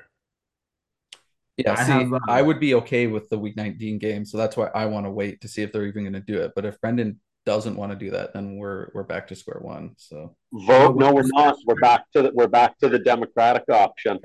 [1.56, 4.38] Yeah, I see, have, uh, I would be okay with the week 19 game, so
[4.38, 6.52] that's why I want to wait to see if they're even going to do it.
[6.56, 9.96] But if Brendan doesn't want to do that, then we're we're back to square one.
[9.98, 10.96] So vote.
[10.98, 11.58] No, we're not.
[11.66, 14.20] We're back to the, we're back to the Democratic option.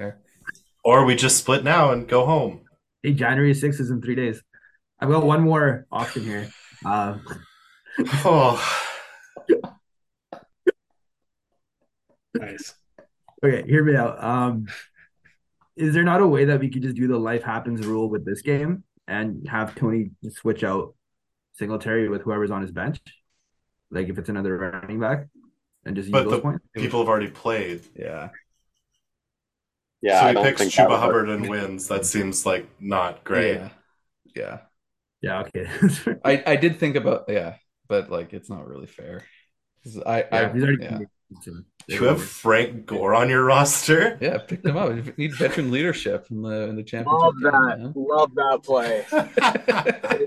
[0.84, 2.60] Or we just split now and go home.
[3.02, 4.42] Hey, January 6th is in three days.
[5.00, 6.48] I've got one more option here.
[6.84, 7.18] Uh,
[8.24, 8.62] Oh,
[12.34, 12.74] Nice.
[13.44, 14.22] okay, hear me out.
[14.22, 14.66] Um,
[15.76, 18.24] is there not a way that we could just do the life happens rule with
[18.26, 20.94] this game and have Tony switch out
[21.58, 23.00] Singletary with whoever's on his bench?
[23.90, 25.26] Like if it's another running back
[25.84, 26.64] and just use but those the points?
[26.74, 27.82] people have already played.
[27.94, 28.30] yeah,
[30.02, 31.88] Yeah, so I he picks Chuba Hubbard and wins.
[31.88, 33.56] That seems like not great.
[33.56, 33.68] yeah,
[34.34, 34.58] yeah.
[35.22, 35.66] Yeah, okay.
[36.24, 37.56] I I did think about yeah,
[37.88, 39.24] but like it's not really fair.
[40.04, 40.98] I yeah, I already yeah.
[41.88, 44.18] You have Frank Gore on your roster.
[44.20, 44.94] yeah picked him up.
[44.94, 47.22] You need veteran leadership in the in the championship.
[47.22, 47.78] Love that.
[47.78, 47.92] man.
[47.96, 49.06] Love that play.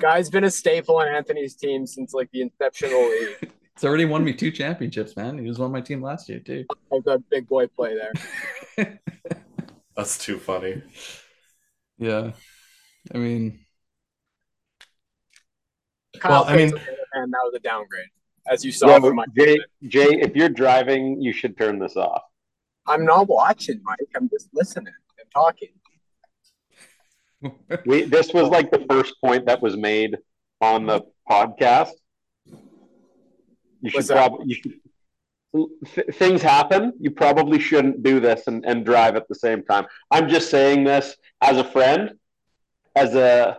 [0.00, 3.52] Guy's been a staple on Anthony's team since like the inception of the league.
[3.78, 5.38] It's already won me two championships, man.
[5.38, 6.64] He was on my team last year too.
[6.90, 7.94] Oh, like a big boy play
[8.76, 9.00] there.
[9.96, 10.82] That's too funny.
[11.96, 12.32] Yeah,
[13.14, 13.60] I mean,
[16.18, 16.72] Kyle Well, I mean-
[17.12, 18.08] and that was a downgrade,
[18.50, 19.26] as you saw Yeah, from my.
[19.36, 22.22] Jay, Jay, if you're driving, you should turn this off.
[22.88, 23.98] I'm not watching, Mike.
[24.16, 24.86] I'm just listening
[25.20, 25.68] and talking.
[27.86, 30.16] We this was like the first point that was made
[30.60, 31.90] on the podcast.
[33.80, 34.60] You should probably
[35.94, 36.92] th- things happen.
[36.98, 39.86] You probably shouldn't do this and, and drive at the same time.
[40.10, 42.12] I'm just saying this as a friend,
[42.96, 43.58] as a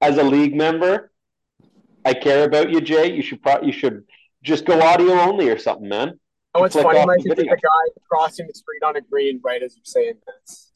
[0.00, 1.10] as a league member.
[2.04, 3.12] I care about you, Jay.
[3.12, 4.04] You should pro- you should
[4.42, 6.18] just go audio only or something, man.
[6.54, 7.18] Oh, it's funny, off Mike.
[7.22, 7.52] the It's just video.
[7.52, 10.72] a guy crossing the street on a green right as you're saying this.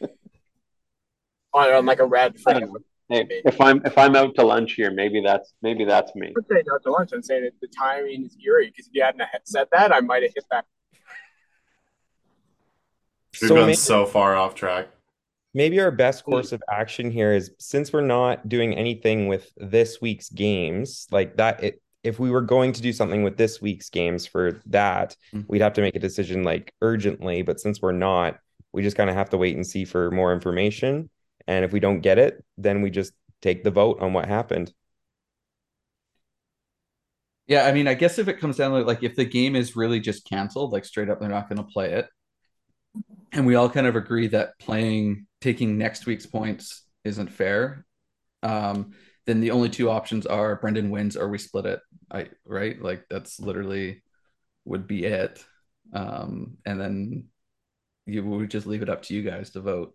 [1.56, 2.72] on, on like a red frame.
[3.08, 6.32] Hey, if I'm if I'm out to lunch here, maybe that's maybe that's me.
[6.36, 7.10] I'm saying not to lunch.
[7.12, 10.22] I'm saying that the timing is eerie because if you hadn't said that, I might
[10.24, 10.64] have hit that.
[13.40, 14.88] We've So gone may- so far off track.
[15.54, 20.00] maybe our best course of action here is since we're not doing anything with this
[20.00, 23.88] week's games like that it, if we were going to do something with this week's
[23.88, 25.44] games for that Mhm.
[25.48, 28.38] we'd have to make a decision like urgently but since we're not
[28.72, 31.08] we just kind of have to wait and see for more information
[31.46, 34.72] and if we don't get it then we just take the vote on what happened
[37.46, 37.64] yeah.
[37.64, 40.00] I mean, I guess if it comes down to like if the game is really
[40.00, 42.08] just canceled, like straight up, they're not going to play it,
[43.32, 47.86] and we all kind of agree that playing taking next week's points isn't fair.
[48.42, 48.92] Um,
[49.26, 51.80] then the only two options are Brendan wins or we split it.
[52.10, 54.02] I right like that's literally
[54.64, 55.44] would be it.
[55.92, 57.24] Um, and then
[58.06, 59.94] you would just leave it up to you guys to vote.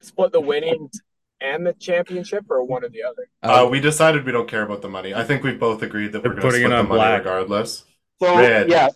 [0.00, 1.00] Split the winnings
[1.40, 3.28] and the championship, or one or the other.
[3.42, 5.14] Uh, we decided we don't care about the money.
[5.14, 6.88] I think we've both agreed that They're we're going to putting it split the on
[6.88, 7.18] money black.
[7.18, 7.84] regardless.
[8.22, 8.68] So Red.
[8.70, 8.88] yeah.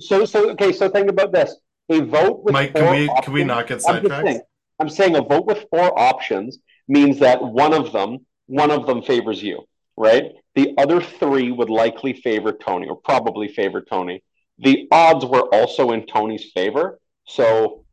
[0.00, 0.72] So so okay.
[0.72, 1.56] So think about this:
[1.88, 4.46] a vote with Mike, four can we can we not get I'm just sidetracked?
[4.78, 9.02] I'm saying a vote with four options means that one of them, one of them
[9.02, 9.64] favors you,
[9.96, 10.32] right?
[10.54, 14.22] The other three would likely favor Tony, or probably favor Tony.
[14.58, 17.84] The odds were also in Tony's favor, so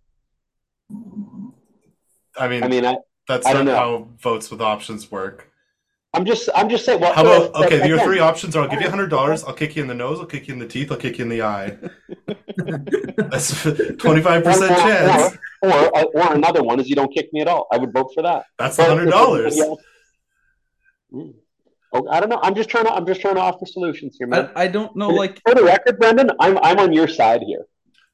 [2.39, 3.75] I mean, I mean, I, that's I not know.
[3.75, 5.45] how votes with options work.
[6.13, 7.01] I'm just, I'm just saying.
[7.01, 7.79] Well, How about but- okay?
[7.81, 9.87] but Your again, three options are: I'll give you hundred dollars, I'll kick you in
[9.87, 11.77] the nose, I'll kick you in the teeth, I'll kick you in the eye.
[13.17, 13.61] That's
[13.97, 15.37] twenty five or, percent chance.
[15.61, 17.67] or, or, or, or another one is you don't kick me at all.
[17.71, 18.45] I would vote for that.
[18.57, 19.45] That's the But hundred dollars.
[19.59, 19.83] everybody else-
[21.11, 21.29] Hmm.
[21.91, 22.39] Oh, I don't know.
[22.43, 22.91] I'm just trying to.
[22.93, 24.51] I'm just trying to offer solutions here, man.
[24.55, 27.65] I, I don't know, like for the record, Brendan, I'm I'm on your side here.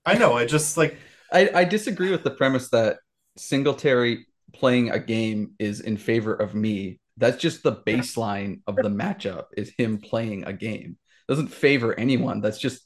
[0.06, 0.34] I know.
[0.34, 0.98] I just like
[1.32, 3.00] I, I disagree with the premise that
[3.38, 7.00] Singletary playing a game is in favor of me.
[7.18, 10.98] That's just the baseline of the matchup is him playing a game.
[11.28, 12.42] Doesn't favor anyone.
[12.42, 12.82] That's just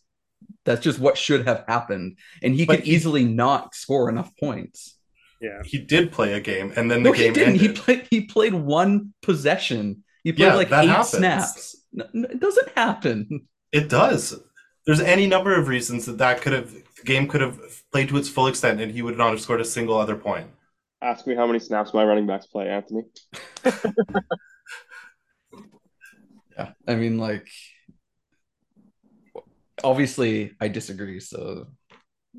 [0.66, 2.18] that's just what should have happened.
[2.42, 4.96] And he But could he- easily not score enough points.
[5.42, 5.62] Yeah.
[5.64, 7.56] he did play a game, and then the No, he game didn't.
[7.56, 10.04] He played he played one possession.
[10.24, 11.10] He played Yeah, like that eight happens.
[11.12, 11.76] snaps.
[11.94, 13.48] No, no, it doesn't happen.
[13.72, 14.38] It does.
[14.90, 17.60] There's any number of reasons that that could have the game could have
[17.92, 20.48] played to its full extent, and he would not have scored a single other point.
[21.00, 23.04] Ask me how many snaps my running backs play, Anthony.
[26.58, 26.72] Yeah.
[26.88, 27.48] I mean, like,
[29.84, 31.20] obviously, I disagree.
[31.20, 31.68] So,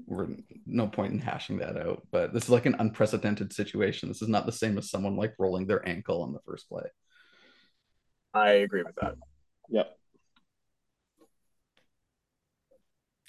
[0.07, 0.26] we're
[0.66, 2.03] no point in hashing that out.
[2.11, 4.09] But this is like an unprecedented situation.
[4.09, 6.82] This is not the same as someone like rolling their ankle on the first play.
[8.34, 9.14] I agree with that.
[9.68, 9.96] Yep.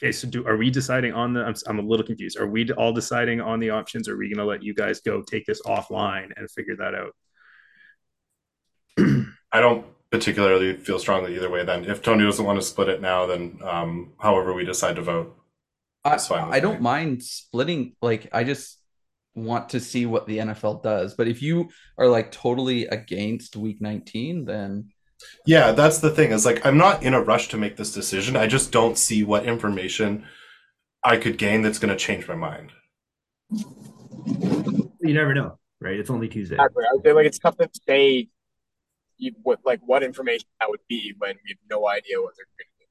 [0.01, 1.43] Okay, so do are we deciding on the?
[1.43, 2.39] I'm, I'm a little confused.
[2.39, 4.09] Are we all deciding on the options?
[4.09, 6.95] Or are we going to let you guys go take this offline and figure that
[6.95, 7.15] out?
[9.51, 11.63] I don't particularly feel strongly either way.
[11.63, 15.03] Then, if Tony doesn't want to split it now, then um, however we decide to
[15.03, 15.37] vote,
[16.03, 16.81] I, That's fine I don't me.
[16.81, 17.95] mind splitting.
[18.01, 18.79] Like, I just
[19.35, 21.13] want to see what the NFL does.
[21.13, 24.89] But if you are like totally against week 19, then
[25.45, 26.31] yeah, that's the thing.
[26.31, 28.35] Is like I'm not in a rush to make this decision.
[28.35, 30.25] I just don't see what information
[31.03, 32.71] I could gain that's going to change my mind.
[33.51, 35.99] You never know, right?
[35.99, 36.55] It's only Tuesday.
[36.55, 36.83] Exactly.
[36.85, 38.29] I feel like it's tough to say
[39.17, 42.45] you, what like what information that would be when we have no idea what they're
[42.45, 42.85] going to do.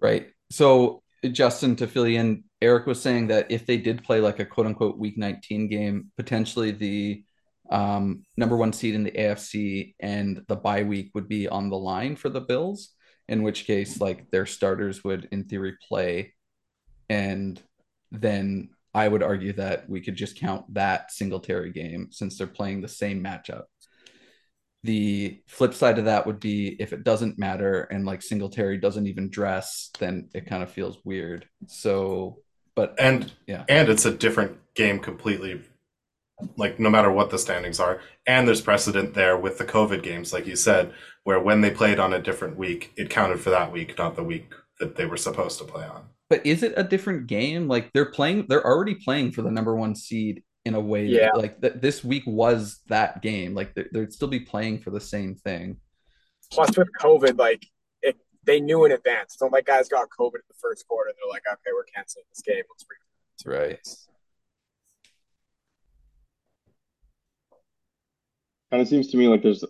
[0.00, 0.30] Right.
[0.50, 1.02] So,
[1.32, 4.44] Justin, to fill you in, Eric was saying that if they did play like a
[4.44, 7.24] quote unquote week 19 game, potentially the
[7.70, 11.78] um, number one seed in the AFC and the bye week would be on the
[11.78, 12.90] line for the Bills,
[13.28, 16.34] in which case, like their starters would, in theory, play.
[17.08, 17.60] And
[18.12, 22.80] then I would argue that we could just count that Singletary game since they're playing
[22.80, 23.64] the same matchup.
[24.84, 29.06] The flip side of that would be if it doesn't matter and like Singletary doesn't
[29.06, 31.48] even dress, then it kind of feels weird.
[31.66, 32.40] So,
[32.74, 35.62] but And yeah, and it's a different game completely.
[36.56, 40.32] Like no matter what the standings are, and there's precedent there with the COVID games,
[40.32, 43.70] like you said, where when they played on a different week, it counted for that
[43.72, 46.06] week, not the week that they were supposed to play on.
[46.28, 47.68] but is it a different game?
[47.68, 51.06] Like they're playing, they're already playing for the number one seed in a way.
[51.06, 51.26] Yeah.
[51.32, 53.54] That, like th- this week was that game.
[53.54, 55.76] Like they- they'd still be playing for the same thing.
[56.50, 57.64] Plus, with COVID, like
[58.02, 59.36] it, they knew in advance.
[59.36, 61.12] Don't like guys got COVID in the first quarter.
[61.14, 62.64] They're like, okay, we're canceling this game.
[62.68, 63.88] Let's re- Right.
[68.74, 69.64] Kind of seems to me like there's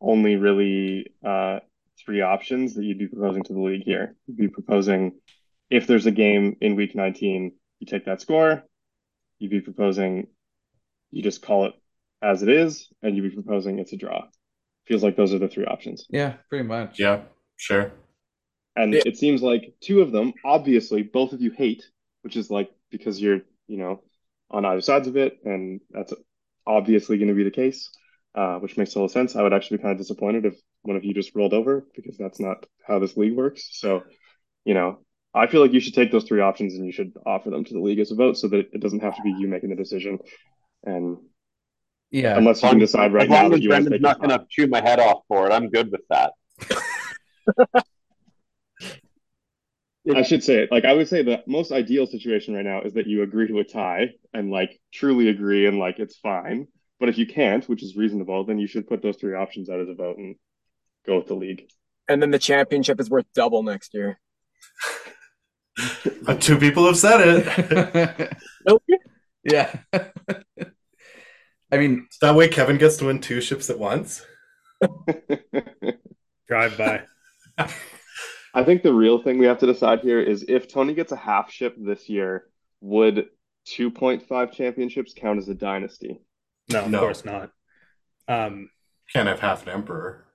[0.00, 1.58] only really uh,
[2.02, 4.16] three options that you'd be proposing to the league here.
[4.26, 5.20] You'd be proposing
[5.68, 8.62] if there's a game in week 19, you take that score.
[9.38, 10.28] You'd be proposing
[11.10, 11.74] you just call it
[12.22, 14.24] as it is, and you'd be proposing it's a draw.
[14.86, 16.06] Feels like those are the three options.
[16.08, 16.98] Yeah, pretty much.
[16.98, 17.24] Yeah,
[17.58, 17.92] sure.
[18.76, 19.02] And Yeah.
[19.04, 21.84] it seems like two of them, obviously, both of you hate,
[22.22, 24.02] which is like because you're, you know,
[24.50, 26.14] on either sides of it, and that's
[26.66, 27.90] obviously going to be the case,
[28.34, 29.36] uh, which makes total sense.
[29.36, 32.16] I would actually be kind of disappointed if one of you just rolled over because
[32.16, 33.68] that's not how this league works.
[33.72, 34.02] So,
[34.64, 35.00] you know,
[35.34, 37.74] I feel like you should take those three options and you should offer them to
[37.74, 39.76] the league as a vote so that it doesn't have to be you making the
[39.76, 40.18] decision.
[40.84, 41.18] And
[42.10, 42.36] Yeah.
[42.36, 44.18] unless you can decide right as now long that you want to Brendan's take not
[44.20, 46.32] going to chew my head off for it, I'm good with that.
[50.14, 50.72] I should say it.
[50.72, 53.58] Like I would say the most ideal situation right now is that you agree to
[53.58, 56.66] a tie and like truly agree and like it's fine.
[57.00, 59.80] But if you can't, which is reasonable, then you should put those three options out
[59.80, 60.36] as a vote and
[61.06, 61.68] go with the league.
[62.08, 64.18] And then the championship is worth double next year.
[66.40, 68.32] Two people have said it.
[69.44, 69.72] yeah.
[71.70, 74.24] I mean, that way Kevin gets to win two ships at once.
[76.48, 77.02] Drive by.
[78.54, 81.16] I think the real thing we have to decide here is if Tony gets a
[81.16, 82.46] half ship this year,
[82.80, 83.28] would
[83.66, 86.20] 2.5 championships count as a dynasty?
[86.70, 87.00] No, of No.
[87.00, 87.50] course not.
[88.28, 88.70] Um,
[89.12, 90.26] Can't have half an emperor.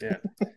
[0.00, 0.16] yeah.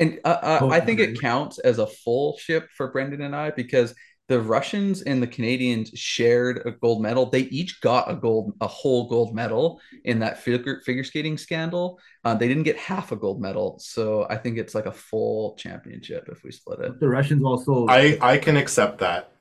[0.00, 1.10] And uh, uh, Oh, I think okay.
[1.10, 3.96] it counts as a full ship for Brendan and I because
[4.28, 7.26] the Russians and the Canadians shared a gold medal.
[7.26, 11.98] They each got a gold, a whole gold medal in that figure figure skating scandal.
[12.24, 15.56] Uh, they didn't get half a gold medal, so I think it's like a full
[15.56, 17.00] championship if we split it.
[17.00, 17.88] The Russians also.
[17.88, 19.32] I I can accept that.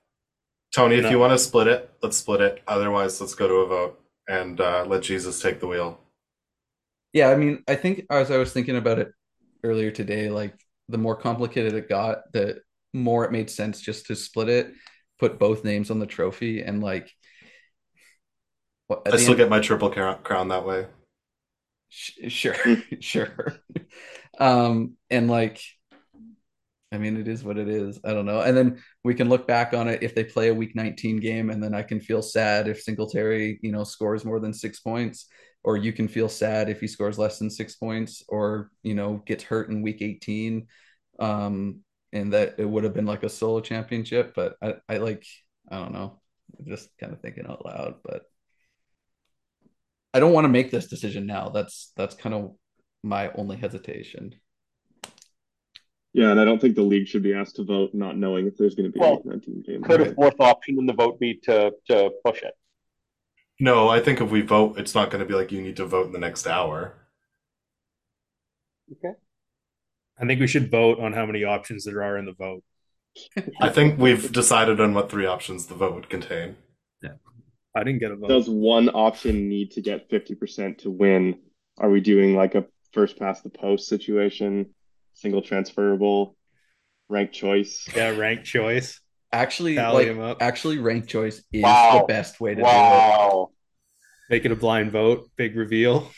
[0.73, 1.11] Tony, if No.
[1.11, 2.63] you want to split it, let's split it.
[2.67, 5.99] Otherwise, let's go to a vote and uh, let Jesus take the wheel.
[7.13, 9.11] Yeah, I mean, I think as I was thinking about it
[9.63, 10.53] earlier today, like
[10.89, 12.61] the more complicated it got, the
[12.93, 14.73] more it made sense just to split it,
[15.19, 17.11] put both names on the trophy, and like.
[18.87, 20.87] What, I still end- get my triple crown crown that way.
[21.89, 22.55] Sh- sure
[22.99, 23.53] sure
[24.39, 25.61] um and like
[26.91, 29.47] i mean it is what it is i don't know and then we can look
[29.47, 32.21] back on it if they play a week 19 game and then i can feel
[32.21, 35.27] sad if singletary you know scores more than six points
[35.63, 39.21] or you can feel sad if he scores less than six points or you know
[39.25, 40.67] gets hurt in week 18
[41.19, 41.79] um
[42.13, 45.25] and that it would have been like a solo championship but i, I like
[45.69, 46.21] i don't know
[46.65, 48.23] just kind of thinking out loud but
[50.13, 51.49] I don't want to make this decision now.
[51.49, 52.55] That's that's kind of
[53.03, 54.33] my only hesitation.
[56.17, 58.57] Yeah, and I don't think the league should be asked to vote not knowing if
[58.57, 59.83] there's going to be a Well, week 19 game.
[59.83, 62.55] Could a fourth option in the vote be to to push it?
[63.59, 65.85] No, I think if we vote, it's not going to be like you need to
[65.85, 66.95] vote in the next hour.
[68.91, 69.13] Okay.
[70.19, 72.63] I think we should vote on how many options there are in the vote.
[73.61, 76.55] I think we've decided on what three options the vote would contain.
[77.03, 77.17] Yeah.
[77.75, 78.29] I didn't get a vote.
[78.29, 81.41] Does one option need to get 50% to win?
[81.77, 84.73] Are we doing like a first past the post situation,
[85.17, 86.35] single transferable,
[87.09, 87.87] ranked choice?
[87.95, 88.99] Yeah, rank choice.
[89.31, 91.99] Actually, Tally like actually, rank choice is Wow.
[91.99, 92.63] the best way to do it.
[92.63, 93.49] Wow.
[94.29, 95.29] Make it a blind vote.
[95.35, 96.11] Big reveal.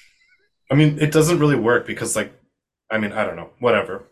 [0.71, 2.31] I mean, it doesn't really work because, like,
[2.91, 4.05] I mean, I don't know, whatever.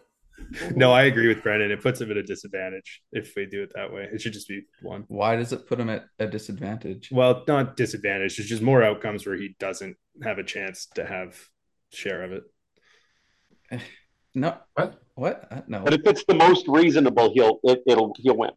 [0.76, 1.72] No, I agree with Brendan.
[1.72, 4.08] It puts him at a disadvantage if we do it that way.
[4.12, 5.04] It should just be one.
[5.08, 7.10] Why does it put him at a disadvantage?
[7.12, 8.38] Well, not disadvantage.
[8.38, 11.40] There's just more outcomes where he doesn't have a chance to have
[11.92, 12.44] share of it.
[14.38, 15.02] No, What?
[15.16, 15.48] what?
[15.52, 18.52] Uh, No, But if it's the most reasonable, he'll it, it'll he'll win.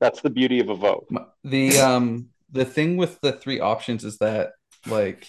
[0.00, 1.08] That's the beauty of a vote.
[1.44, 4.52] The um the thing with the three options is that
[4.86, 5.26] like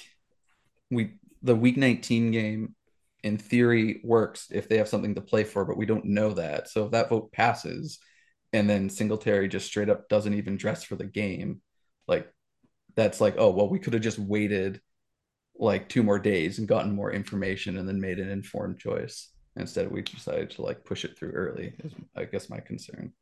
[0.89, 2.75] we the week 19 game
[3.21, 6.69] in theory works if they have something to play for but we don't know that
[6.69, 7.99] so if that vote passes
[8.53, 11.61] and then singletary just straight up doesn't even dress for the game
[12.07, 12.31] like
[12.95, 14.79] that's like oh well we could have just waited
[15.59, 19.91] like two more days and gotten more information and then made an informed choice instead
[19.91, 23.13] we decided to like push it through early is i guess my concern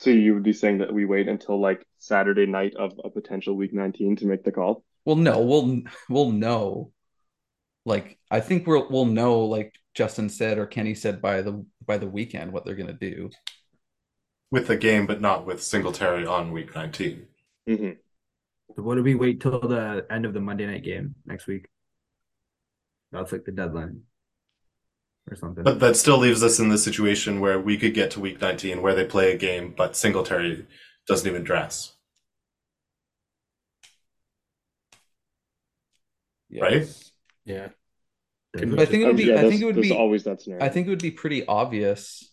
[0.00, 3.56] So you would be saying that we wait until like Saturday night of a potential
[3.56, 4.84] week 19 to make the call?
[5.04, 6.92] Well, no, we'll we'll know.
[7.86, 11.98] Like I think we'll we'll know, like Justin said or Kenny said by the by
[11.98, 13.30] the weekend what they're gonna do.
[14.52, 17.26] With the game, but not with Singletary on week 19.
[17.66, 18.11] hmm So
[18.76, 21.66] what do we wait till the end of the Monday night game next week?
[23.10, 24.02] That's like the deadline
[25.30, 25.64] or something.
[25.64, 28.82] But that still leaves us in the situation where we could get to week 19
[28.82, 30.66] where they play a game, but Singletary
[31.06, 31.92] doesn't even dress.
[36.50, 36.86] Right?
[37.44, 37.68] Yeah.
[38.52, 40.64] But I think it would be yeah, I think it would be always that scenario.
[40.64, 42.30] I think it would be pretty obvious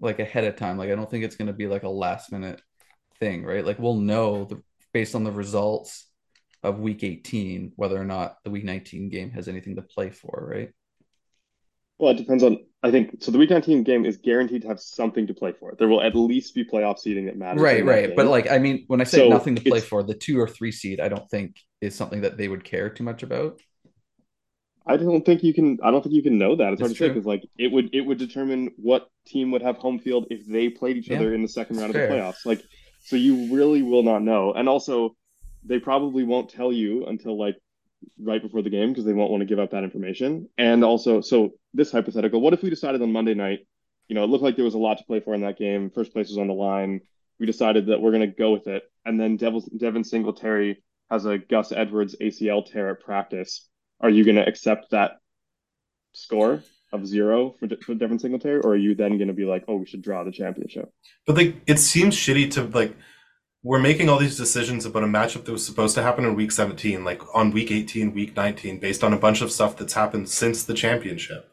[0.00, 0.76] like ahead of time.
[0.76, 2.60] Like I don't think it's gonna be like a last minute
[3.20, 3.64] thing, right?
[3.64, 4.62] Like we'll know the,
[4.96, 6.06] based on the results
[6.62, 10.48] of week 18 whether or not the week 19 game has anything to play for,
[10.50, 10.70] right?
[11.98, 12.64] Well, it depends on.
[12.82, 13.30] I think so.
[13.30, 15.74] The week 19 game is guaranteed to have something to play for.
[15.78, 17.60] There will at least be playoff seeding that matters.
[17.60, 18.14] Right, right.
[18.16, 20.48] But like, I mean, when I say So nothing to play for, the two or
[20.48, 23.60] three seed, I don't think is something that they would care too much about.
[24.86, 25.78] I don't think you can.
[25.82, 26.72] I don't think you can know that.
[26.72, 29.62] It's hard It's to say because like it would it would determine what team would
[29.62, 32.06] have home field if they played each Yeah, other in the second round of the
[32.06, 32.46] playoffs.
[32.46, 32.62] Like,
[33.06, 34.52] so you really will not know.
[34.52, 35.14] And also,
[35.64, 37.54] they probably won't tell you until like
[38.20, 40.48] right before the game because they won't want to give up that information.
[40.58, 43.60] And also, so this hypothetical: what if we decided on Monday night?
[44.08, 45.90] You know, it looked like there was a lot to play for in that game.
[45.90, 47.00] First place was on the line.
[47.38, 51.26] We decided that we're going to go with it, and then Devil, Devin Singletary has
[51.26, 53.68] a Gus Edwards ACL tear at practice.
[54.00, 55.12] Are you going to accept that
[56.12, 56.62] score
[56.92, 59.76] of zero for, for Devin Singletary, or are you then going to be like, oh,
[59.76, 60.92] we should draw the championship?
[61.26, 62.96] But like, it seems shitty to like.
[63.62, 66.52] We're making all these decisions about a matchup that was supposed to happen in week
[66.52, 70.28] 17, like on week 18, week 19, based on a bunch of stuff that's happened
[70.28, 71.50] since the championship.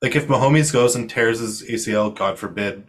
[0.00, 2.84] Like, if Mahomes goes and tears his ACL, God forbid,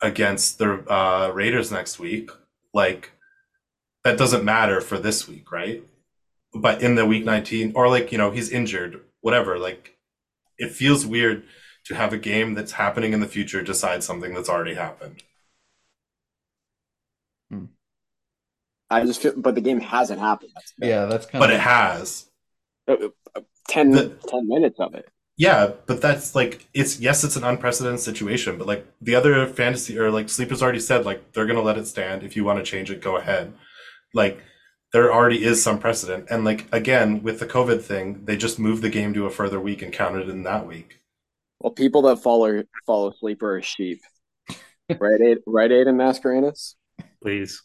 [0.00, 2.30] against the uh, Raiders next week,
[2.72, 3.12] like,
[4.02, 5.84] that doesn't matter for this week, right?
[6.52, 9.96] But in the week 19, or like, you know, he's injured, whatever, like,
[10.58, 11.44] it feels weird
[11.86, 15.22] to have a game that's happening in the future decide something that's already happened.
[18.90, 20.50] I just feel, but the game hasn't happened.
[20.54, 22.26] That's Yeah, that's kind But of it has.
[22.86, 22.96] thing.
[23.34, 25.08] Uh, uh, 10, The- 10 minutes of it.
[25.36, 29.98] Yeah, but that's like it's yes, it's an unprecedented situation, but like the other fantasy
[29.98, 32.22] or like Sleep has already said, like they're gonna let it stand.
[32.22, 33.52] If you want to change it, go ahead.
[34.14, 34.40] Like
[34.94, 38.80] there already is some precedent, and like again with the COVID thing, they just moved
[38.80, 41.00] the game to a further week and counted in that week.
[41.58, 44.00] Well, people that follow follow sleeper are sheep.
[44.88, 46.76] right, Aid, right, Aiden Mascarenas?
[47.20, 47.60] Please.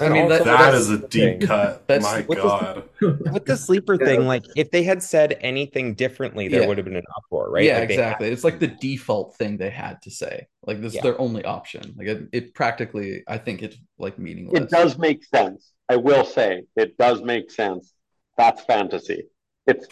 [0.00, 1.40] I mean, that, That that's a deep thing.
[1.40, 1.86] cut.
[1.88, 2.88] That's- My what does- God.
[3.32, 6.68] With the sleeper thing, like if they had said anything differently, there Yeah.
[6.68, 7.64] would have been an uproar, right?
[7.64, 8.26] yeah, Like, exactly.
[8.28, 10.46] had- It's like the default thing they had to say.
[10.64, 11.00] Like this Yeah.
[11.00, 11.94] is their only option.
[11.98, 14.62] Like it, it practically, I think it's like meaningless.
[14.62, 15.72] It does make sense.
[15.92, 17.92] I will say it does make sense.
[18.38, 19.24] That's fantasy.
[19.66, 19.86] It's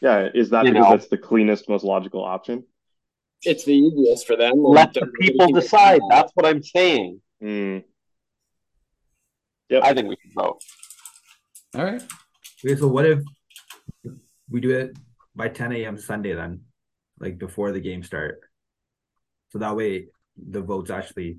[0.00, 0.90] Yeah, is that because know.
[0.90, 2.64] that's the cleanest, most logical option?
[3.42, 4.52] It's the easiest for them.
[4.62, 6.00] let the people decide.
[6.08, 7.20] That's what I'm saying.
[7.40, 7.78] Hmm.
[9.82, 10.62] I think we should vote.
[11.74, 12.02] All right.
[12.64, 13.20] Okay, so what if
[14.48, 14.96] we do it
[15.34, 15.98] by 10 a.m.
[15.98, 16.60] Sunday then,
[17.18, 18.38] like before the game start?
[19.48, 20.06] So that way
[20.36, 21.38] the votes actually,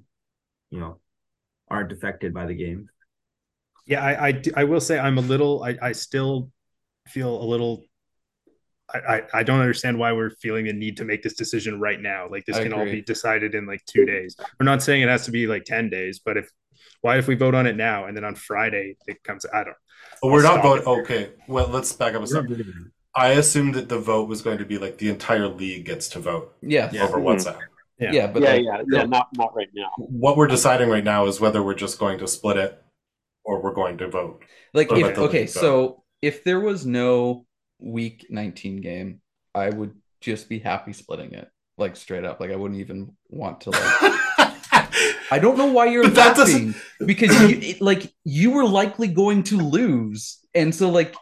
[0.69, 0.99] you know,
[1.69, 2.89] aren't affected by the game.
[3.85, 5.63] Yeah, I, I, I will say I'm a little.
[5.63, 6.51] I, I still
[7.07, 7.83] feel a little.
[8.93, 11.99] I, I, I don't understand why we're feeling the need to make this decision right
[11.99, 12.27] now.
[12.29, 14.35] Like this I can all be decided in like two days.
[14.59, 16.49] We're not saying it has to be like ten days, but if
[17.01, 19.45] why if we vote on it now and then on Friday it comes?
[19.51, 19.75] I don't.
[20.21, 20.85] But we're not voting.
[20.87, 22.91] Okay, well, let's back up a second.
[23.15, 26.19] I assumed that the vote was going to be like the entire league gets to
[26.19, 26.89] vote Yeah.
[26.91, 27.03] Yeah.
[27.05, 27.23] over Mhm.
[27.23, 27.59] WhatsApp.
[27.99, 28.11] Yeah.
[28.11, 28.27] Yeah.
[28.27, 29.03] but yeah, like, yeah, yeah.
[29.05, 29.89] Not not right now.
[29.97, 32.81] What we're deciding right now is whether we're just going to split it
[33.45, 34.43] or we're going to vote.
[34.73, 37.45] like Or if okay, so if there was no
[37.79, 39.21] week 19 game,
[39.53, 41.49] I would just be happy splitting it.
[41.77, 42.39] Like straight up.
[42.39, 43.81] Like I wouldn't even want to like
[45.31, 46.75] I don't know why you're But that laughing
[47.05, 50.39] because you it, like you were likely going to lose.
[50.53, 51.15] And so like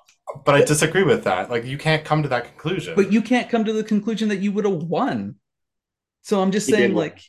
[0.46, 1.50] but I disagree with that.
[1.50, 2.96] Like you can't come to that conclusion.
[2.96, 5.36] but you can't come to the conclusion that you would have won.
[6.22, 7.22] So I'm just You saying, like,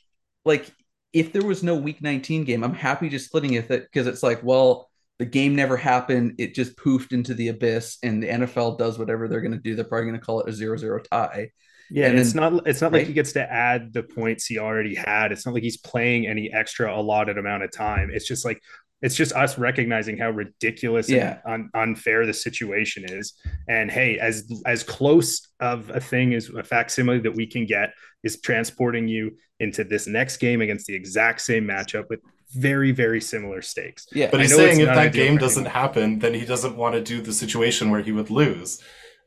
[0.45, 0.70] like
[1.14, 4.42] if there was no Week 19 game, I'm happy just splitting it because it's like,
[4.42, 6.34] well, the game never happened.
[6.38, 9.76] It just poofed into the abyss, and the NFL does whatever they're going to do.
[9.76, 11.52] They're probably going to call it a zero-zero tie.
[11.90, 12.66] Yeah, And it's then- not.
[12.66, 15.30] It's not like he gets to add the points he already had.
[15.30, 18.10] It's not like he's playing any extra allotted amount of time.
[18.12, 18.60] It's just like
[19.03, 21.38] it's just us recognizing how ridiculous Yeah.
[21.45, 23.34] and un- unfair the situation is.
[23.68, 27.92] And hey, as as close of a thing as a facsimile that we can get
[28.22, 32.20] is transporting you into this next game against the exact same matchup with
[32.55, 34.07] very very similar stakes.
[34.12, 35.80] Yeah, But I he's know saying if that game doesn't anyone.
[35.82, 38.80] happen, then he doesn't want to do the situation where he would lose.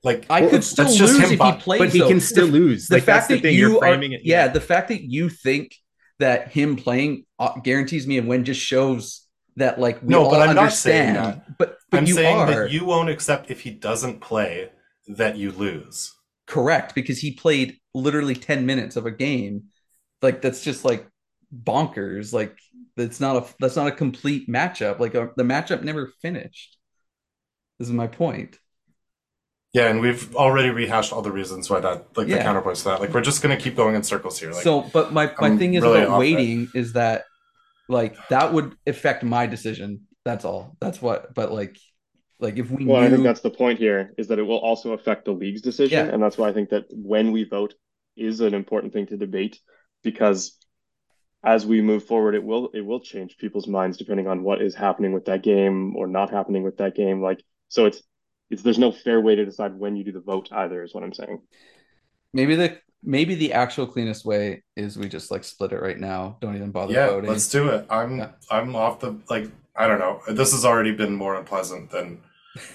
[0.04, 1.80] Like I Well, could still that's lose him if he plays.
[1.80, 2.08] But he though.
[2.08, 2.88] can still The- lose.
[2.88, 3.56] the Like that's fact the that thing.
[3.56, 4.22] you You're are, it.
[4.24, 5.76] yeah, the fact that you think
[6.20, 9.27] that him playing uh, guarantees me a win just shows
[9.58, 11.58] that like we No, all but I'm not saying that.
[11.58, 14.72] But but I'm you saying are that you won't accept if he doesn't play
[15.08, 16.14] that you lose.
[16.46, 19.66] correct because he played literally 10 minutes of a game.
[20.22, 21.08] Like that's just like
[21.54, 22.34] bonkers.
[22.34, 22.58] Like
[22.96, 25.00] that's not a that's not a complete matchup.
[25.00, 26.78] Like uh the matchup never finished.
[27.80, 28.60] This is my point.
[29.74, 32.44] Yeah, and we've already rehashed all the reasons why that, like the Yeah.
[32.44, 33.00] counterpoints to that.
[33.02, 34.52] Like we're just gonna keep going in circles here.
[34.52, 37.26] Like so but my my I'm thing is really about waiting is that
[37.88, 40.08] like that would affect my decision.
[40.26, 40.78] That's all.
[40.82, 41.78] That's what but like
[42.40, 44.58] like if we Well, knew I think that's the point here is that it will
[44.60, 46.06] also affect the league's decision.
[46.06, 46.10] Yeah.
[46.10, 47.74] And that's why I think that when we vote
[48.16, 49.60] is an important thing to debate
[50.04, 50.58] because
[51.44, 54.76] as we move forward, it will it will change people's minds depending on what is
[54.76, 57.22] happening with that game or not happening with that game.
[57.22, 58.02] Like so it's
[58.50, 61.04] it's there's no fair way to decide when you do the vote either, is what
[61.04, 61.42] I'm saying.
[62.34, 66.38] maybe the maybe the actual cleanest way is we just like split it right now.
[66.42, 67.30] Don't even bother yeah, voting.
[67.30, 67.86] let's do it.
[67.90, 68.32] I'm Yeah.
[68.52, 70.22] I'm off the like I don't know.
[70.30, 72.20] This has already been more unpleasant than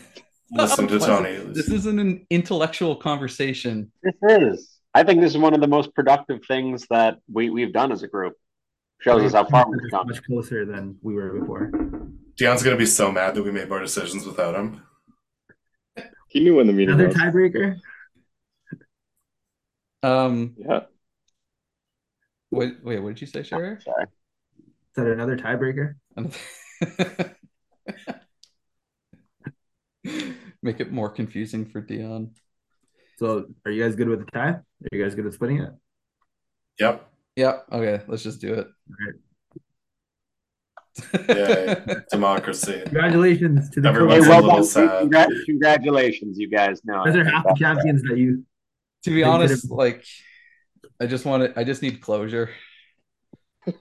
[0.52, 1.36] listen to Tony.
[1.36, 3.90] This isn't an intellectual conversation.
[4.02, 4.68] This is.
[4.94, 8.02] I think this is one of the most productive things that we, we've done as
[8.02, 8.34] a group.
[9.00, 10.06] Shows us how far we've come.
[10.06, 11.72] Much closer than we were before.
[12.36, 14.82] Dion's gonna be so mad that we made more decisions without him.
[16.28, 17.16] He knew when the meeting Another was.
[17.16, 17.78] tiebreaker.
[20.02, 20.80] Um, Yeah.
[22.50, 23.80] wait, wait, what did you say, Sherry?
[23.80, 24.04] Sorry.
[24.04, 25.94] Is that another tiebreaker?
[30.64, 32.32] Make it more confusing for Dion.
[33.18, 34.48] So are you guys good with the tie?
[34.50, 35.70] Are you guys good with splitting it?
[36.80, 37.08] Yep.
[37.36, 37.66] Yep.
[37.72, 38.68] Okay, let's just do it.
[41.28, 41.76] Yay.
[42.10, 42.80] Democracy.
[42.84, 44.64] Congratulations to the Everyone's Hey, a well little done.
[44.66, 45.04] sad.
[45.10, 46.80] Congra- congratulations, you guys.
[46.84, 48.44] No, Those are half the champions that you
[49.04, 50.04] To be honest, could've- like
[51.00, 52.50] I just want to, I just need closure.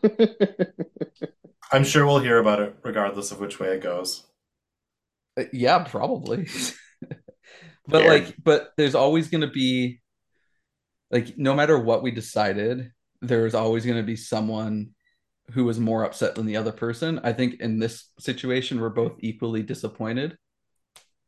[1.72, 4.26] I'm sure we'll hear about it regardless of which way it goes.
[5.40, 6.48] Uh, Yeah, probably.
[7.88, 8.10] but Fair.
[8.10, 10.02] like, but there's always going to be,
[11.10, 12.92] like, no matter what we decided,
[13.22, 14.92] there's always going to be someone
[15.52, 17.20] who was more upset than the other person.
[17.24, 20.38] I think in this situation, we're both equally disappointed.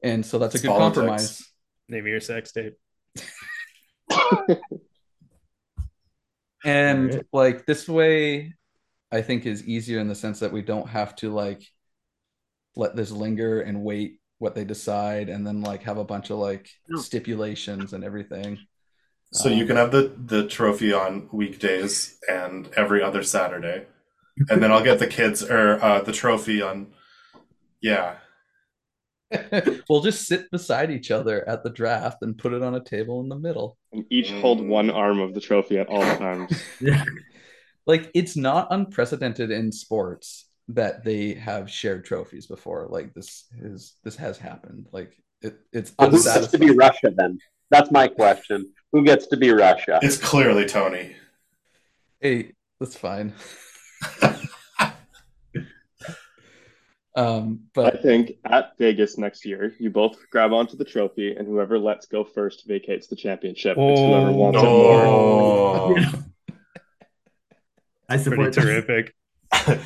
[0.02, 0.96] And so that's a good politics.
[0.98, 1.48] compromise.
[1.88, 2.74] Maybe your sex tape.
[6.66, 7.26] And Alright.
[7.34, 8.54] like this way,
[9.12, 11.64] I think is easier in the sense that we don't have to like
[12.76, 16.38] let this linger and wait what they decide and then like have a bunch of
[16.40, 17.02] like No.
[17.02, 18.60] stipulations and everything.
[19.34, 23.88] So Um, you can have the the trophy on weekdays and every other Saturday,
[24.50, 26.94] and then I'll get the kids or uh, the trophy on.
[27.82, 28.18] Yeah,
[29.90, 33.22] we'll just sit beside each other at the draft and put it on a table
[33.22, 33.78] in the middle.
[33.94, 34.68] And each hold mm.
[34.68, 36.62] one arm of the trophy at all times.
[36.80, 37.04] yeah.
[37.86, 42.88] Like it's not unprecedented in sports that they have shared trophies before.
[42.90, 44.88] Like this is this has happened.
[44.94, 46.72] Like it, it's Well, who gets to be.
[46.72, 47.40] Russia then?
[47.72, 48.72] That's my question.
[48.94, 50.00] Who gets to be Russia?
[50.02, 51.14] it's clearly Tony.
[52.22, 53.34] Hey, that's fine.
[57.16, 61.48] um, but I think at Vegas next year, you both grab onto the trophy, and
[61.48, 63.78] whoever lets go first vacates the championship.
[63.78, 64.32] It's whoever Oh.
[64.32, 65.06] wants it more.
[65.06, 65.96] Oh,
[68.10, 68.62] I support that.
[68.62, 69.14] terrific.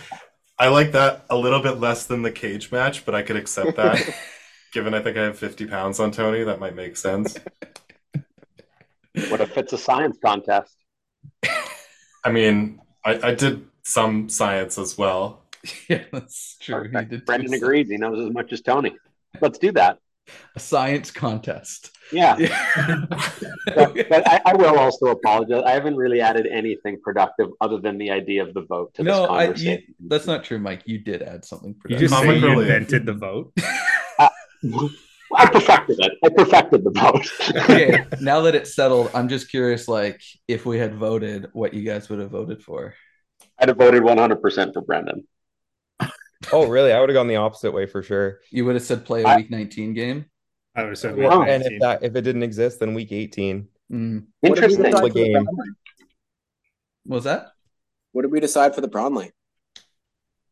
[0.60, 3.78] I like that a little bit less than the cage match, but I could accept
[3.78, 4.02] that.
[4.74, 7.38] Given I think I have 50 pounds on Tony, that might make sense.
[9.30, 10.76] What if it's a science contest?
[12.24, 15.44] I mean, I, I did some science as well.
[15.90, 16.90] yeah, that's true.
[16.90, 17.90] He did Brendan agrees.
[17.90, 18.96] He knows as much as Tony.
[19.42, 20.00] Let's do that.
[20.56, 21.92] a science contest.
[22.12, 22.38] Yeah.
[22.78, 23.06] Yeah.
[23.76, 25.62] But, but I, I will also apologize.
[25.66, 29.22] I haven't really added anything productive other than the idea of the vote to no,
[29.22, 29.96] this I, you, conversation.
[30.08, 30.84] that's not true, Mike.
[30.86, 32.02] You did add something productive.
[32.04, 32.42] You productive.
[32.42, 33.54] just say you invented the vote.
[35.36, 36.14] I perfected it.
[36.24, 37.28] I perfected the vote.
[37.64, 41.84] okay, now that it's settled, I'm just curious, like, if we had voted, what you
[41.84, 42.94] guys would have voted for.
[43.60, 45.28] I'd have voted 100% for Brendan.
[46.52, 46.92] Oh, really?
[46.94, 48.40] I would have gone the opposite way for sure.
[48.52, 50.26] You would have said play a week 19 game.
[50.76, 51.40] I would have said Wow.
[51.42, 51.74] week And 19.
[51.74, 53.68] if that if it didn't exist, then week 18.
[53.92, 54.26] Mm.
[54.42, 54.84] What did we Interesting.
[54.84, 55.46] decide The for the game.
[57.06, 57.48] What was that?
[58.12, 59.32] What did we decide for the Brownlee?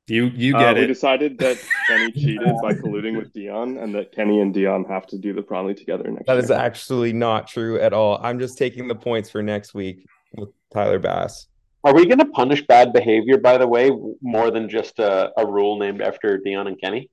[0.07, 0.77] You you Uh, it.
[0.81, 1.57] we decided that
[1.87, 5.41] Kenny cheated by colluding with Dion, and that Kenny and Dion have to do the
[5.41, 6.43] Bronley together next That year.
[6.43, 8.19] is actually not true at all.
[8.21, 10.05] I'm just taking the points for next week
[10.37, 11.47] with Tyler Bass.
[11.85, 15.45] Are we going to punish bad behavior, by the way, more than just a, a
[15.45, 17.11] rule named after Dion and Kenny?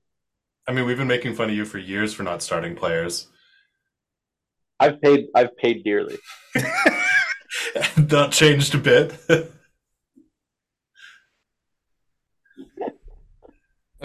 [0.67, 3.27] I mean, we've been making fun of you for years for not starting players.
[4.79, 5.27] I've paid.
[5.35, 6.17] I've paid dearly.
[7.97, 9.15] that changed a bit.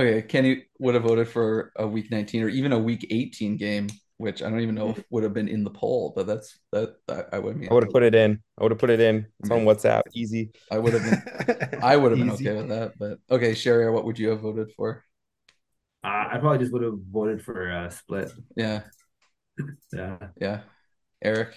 [0.01, 3.89] Okay, Kenny would have voted for a week 19 or even a week 18 game,
[4.19, 6.97] which I don't even know if would have been in the poll, but that's that,
[7.07, 8.41] that I would mean I would have put it in.
[8.59, 9.27] I would have put it in.
[9.41, 10.03] It's on WhatsApp.
[10.15, 10.51] Easy.
[10.71, 12.93] I would have been I would have been okay with that.
[12.99, 15.05] But okay, Sherry, what would you have voted for?
[16.05, 18.31] Uh, I probably just would have voted for uh, split.
[18.57, 18.83] Yeah,
[19.93, 20.19] Yeah.
[20.41, 20.61] yeah.
[21.23, 21.55] Eric,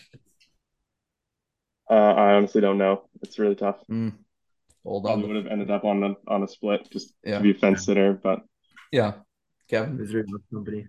[1.90, 3.04] Uh, I honestly don't know.
[3.22, 3.78] It's really tough.
[3.90, 4.14] mm,
[4.84, 5.30] hold Probably on.
[5.34, 7.38] would have ended up on a, on a split just Yeah.
[7.38, 8.42] to be fence sitter, but
[8.92, 9.14] Yeah,
[9.70, 9.98] Kevin.
[9.98, 10.88] Misery loves company.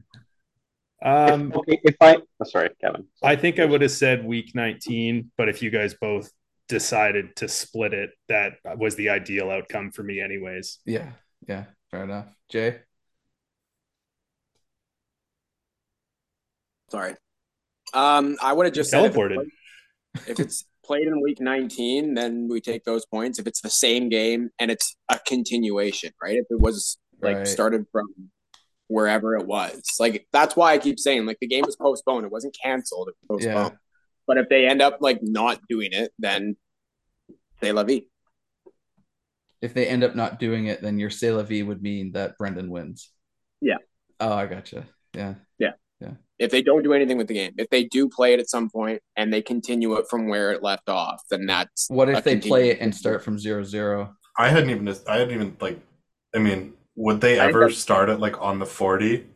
[1.02, 2.16] Um, Okay, if I.
[2.16, 3.06] Oh, sorry, Kevin.
[3.22, 6.30] I think I would have said week 19, but if you guys both
[6.68, 10.78] decided to split it, that was the ideal outcome for me, anyways.
[10.86, 11.10] Yeah,
[11.48, 11.64] yeah.
[11.90, 12.26] Fair enough.
[12.48, 12.78] Jay.
[16.90, 17.14] Sorry.
[17.94, 19.34] Um, I would have just said if it's, Teleported.
[19.34, 19.48] played,
[20.28, 23.38] if it's played in week 19, then we take those points.
[23.38, 26.36] If it's the same game and it's a continuation, right?
[26.36, 27.46] If it was like Right.
[27.46, 28.08] started from
[28.92, 32.24] wherever it was, like that's why I keep saying like the game was postponed.
[32.26, 33.08] It wasn't canceled.
[33.08, 33.54] It was Yeah.
[33.54, 33.78] postponed.
[34.26, 36.56] But if they end up like not doing it, then
[37.60, 38.02] they la vie.
[39.60, 42.36] If they end up not doing it, then your C'est la vie would mean that
[42.38, 43.10] Brendan wins.
[43.60, 43.78] Yeah.
[44.20, 44.86] Oh, I gotcha.
[45.14, 45.34] Yeah.
[45.58, 45.72] Yeah.
[46.00, 46.14] Yeah.
[46.38, 48.68] If they don't do anything with the game, if they do play it at some
[48.68, 52.38] point and they continue it from where it left off, then that's What if they
[52.38, 54.16] play it and start from zero zero?
[54.36, 55.78] I hadn't even I hadn't even like
[56.34, 59.26] I mean, would they I ever that's- start it like on the 40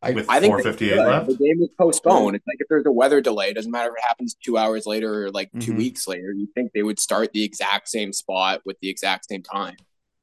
[0.00, 0.98] I- with I think 458 should.
[1.06, 1.26] left?
[1.28, 2.36] The game is postponed.
[2.36, 4.86] It's like if there's a weather delay, it doesn't matter if it happens two hours
[4.86, 5.76] later or like 2 Mhm.
[5.78, 6.32] weeks later.
[6.32, 9.76] You think they would start the exact same spot with the exact same time?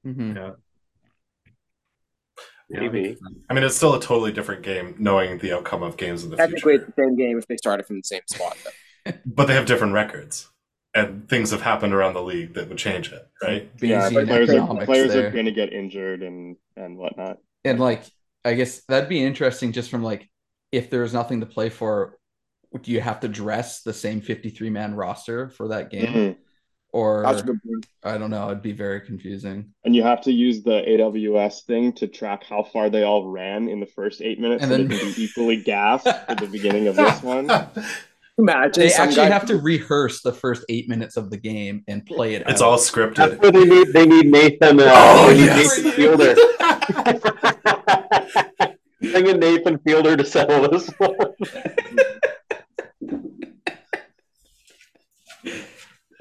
[0.05, 0.35] Mhm.
[0.35, 0.51] Yeah.
[2.69, 3.17] Maybe.
[3.49, 6.37] I mean, it's still a totally different game knowing the outcome of games in the
[6.37, 6.85] Technically, future.
[6.87, 8.57] it's the same game if they started from the same spot.
[8.63, 9.11] Though.
[9.25, 10.49] But they have different records.
[10.95, 13.69] And things have happened around the league that would change it, right?
[13.81, 15.27] Yeah, Bayesian players are players there.
[15.27, 17.37] are going to get injured and and whatnot.
[17.65, 18.03] and like
[18.45, 20.29] I guess that'd be interesting just from like
[20.71, 22.17] if there's nothing to play for,
[22.81, 26.13] do you have to dress the same 53 man roster for that game?
[26.13, 26.35] Mhm.
[26.93, 27.85] Or That's a good point.
[28.03, 29.73] I don't know, it'd be very confusing.
[29.83, 33.67] And you have to use the AWS thing to track how far they all ran
[33.67, 36.47] in the first eight minutes, And so then- they can be equally gassed at the
[36.47, 37.47] beginning of this one.
[38.37, 41.83] Imagine They some actually guy- have to rehearse the first eight minutes of the game
[41.87, 42.65] and play it It's out.
[42.67, 43.39] all That's scripted.
[43.41, 44.79] where they need they need Nathan.
[44.81, 45.77] Uh, Oh, they need yes.
[45.77, 46.35] Nathan Fielder.
[49.13, 51.15] Bring in Nathan Fielder to settle this one.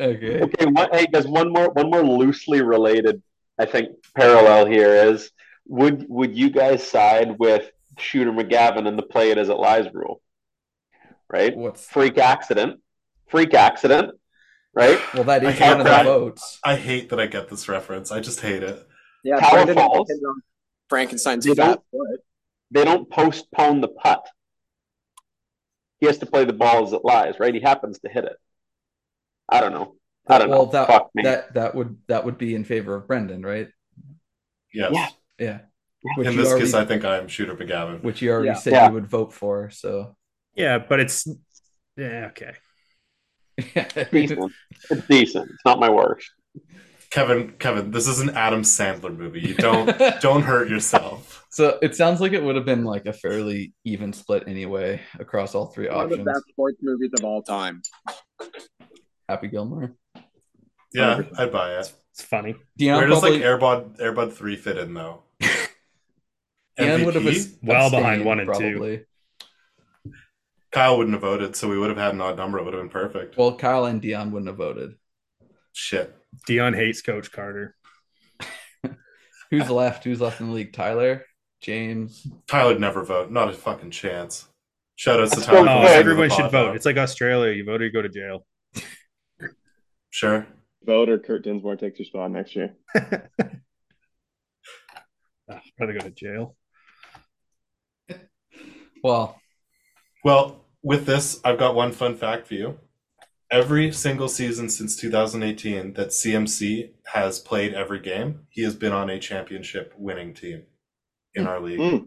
[0.01, 0.41] okay.
[0.43, 3.23] Okay, one, hey, guys, one more one more loosely related,
[3.59, 5.31] I think, parallel here is
[5.67, 9.87] would would you guys side with Shooter McGavin and the play it as it lies
[9.93, 10.21] rule?
[11.35, 11.57] Right?
[11.57, 12.81] What's Freak accident.
[13.29, 14.13] Freak accident.
[14.73, 15.01] Right?
[15.15, 16.05] well that is I hate one of the that.
[16.05, 16.59] votes.
[16.65, 18.13] I hate that I get this reference.
[18.13, 18.87] I just hate it.
[19.25, 20.09] Yeah, Power Brendan falls.
[20.89, 22.21] Frankenstein's They fat don't- foot.
[22.71, 24.29] They don't postpone the putt.
[25.99, 27.55] He has to play the ball as it lies, right?
[27.55, 28.37] He happens to hit it.
[29.49, 29.97] I don't know.
[30.29, 30.73] I don't well know.
[30.73, 31.23] that Fuck me.
[31.25, 33.69] that that would that would be in favor of Brendan, right?
[34.73, 34.93] Yes.
[34.93, 35.09] Yeah.
[35.39, 35.59] Yeah.
[36.17, 38.03] Which In this already, case, I think I am Shooter McGavin.
[38.03, 38.55] which you already Yeah.
[38.55, 38.87] said Yeah.
[38.89, 40.17] you would vote for, so
[40.55, 41.27] Yeah, but it's
[41.97, 42.55] yeah, okay.
[44.11, 44.53] decent.
[44.91, 45.51] It's decent.
[45.51, 46.29] It's not my worst.
[47.11, 49.41] Kevin, Kevin, this is an Adam Sandler movie.
[49.41, 51.45] You don't don't hurt yourself.
[51.51, 55.55] So it sounds like it would have been like a fairly even split anyway across
[55.55, 56.27] all three One of the options.
[56.27, 57.83] best sports movies of all time.
[59.29, 59.93] Happy Gilmore.
[60.93, 61.93] Yeah, I'd buy it.
[62.13, 62.57] It's funny.
[62.77, 65.23] Dion Where does probably like Airbud Airbud three fit in though?
[66.77, 67.29] Dion would have MVP?
[67.29, 69.05] abs- Well behind one and two.
[70.75, 70.89] Probably.
[70.89, 72.59] Kyle wouldn't have voted, so we would have had an odd number.
[72.59, 73.37] It would have been perfect.
[73.37, 74.95] Well, Kyle and Dion wouldn't have voted.
[75.73, 76.15] Shit.
[76.47, 77.75] Dion hates Coach Carter.
[79.51, 80.05] Who's left?
[80.05, 80.73] Who's left in the league?
[80.73, 81.25] Tyler,
[81.61, 82.27] James.
[82.47, 83.31] Tyler'd never vote.
[83.31, 84.47] Not a fucking chance.
[84.97, 85.59] Shout out to Tyler.
[85.61, 85.69] Oh, good.
[85.83, 86.51] listening to everyone should vote.
[86.51, 86.73] though.
[86.73, 87.53] It's like Australia.
[87.53, 88.47] You vote or you go to jail.
[90.11, 90.47] Sure.
[90.85, 92.75] Vote or Kurt Dinsmore takes your spot next year.
[95.51, 96.57] Ah, rather go to jail.
[99.03, 99.39] Well,
[100.25, 102.79] Well, with this, I've got one fun fact for you.
[103.51, 109.11] Every single season since 2018 that CMC has played every game, he has been on
[109.11, 110.63] a championship winning team
[111.35, 111.81] in our league.
[111.81, 112.07] Mm.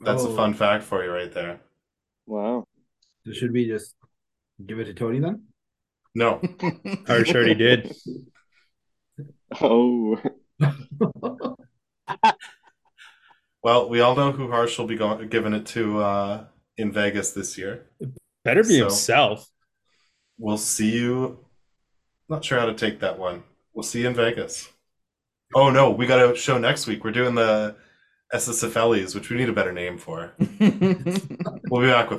[0.00, 0.36] That's a Oh.
[0.36, 1.60] fun fact for you right there.
[2.26, 2.64] Wow.
[3.26, 3.94] So should we just
[4.64, 5.44] give it to Tony then?
[6.14, 6.40] No,
[7.06, 7.94] Harsh already did.
[9.60, 10.18] Oh,
[13.62, 16.44] well, we all know who Harsh will be going, giving it to uh,
[16.80, 17.86] in Vegas this year.
[18.44, 19.46] Better be So- himself.
[20.38, 21.44] We'll see you.
[22.28, 23.42] Not sure how to take that one.
[23.74, 24.68] We'll see you in Vegas.
[25.54, 27.04] Oh no, we got a show next week.
[27.04, 27.76] We're doing the
[28.32, 30.32] SSFLs, which we need a better name for.
[31.70, 32.18] We'll be back with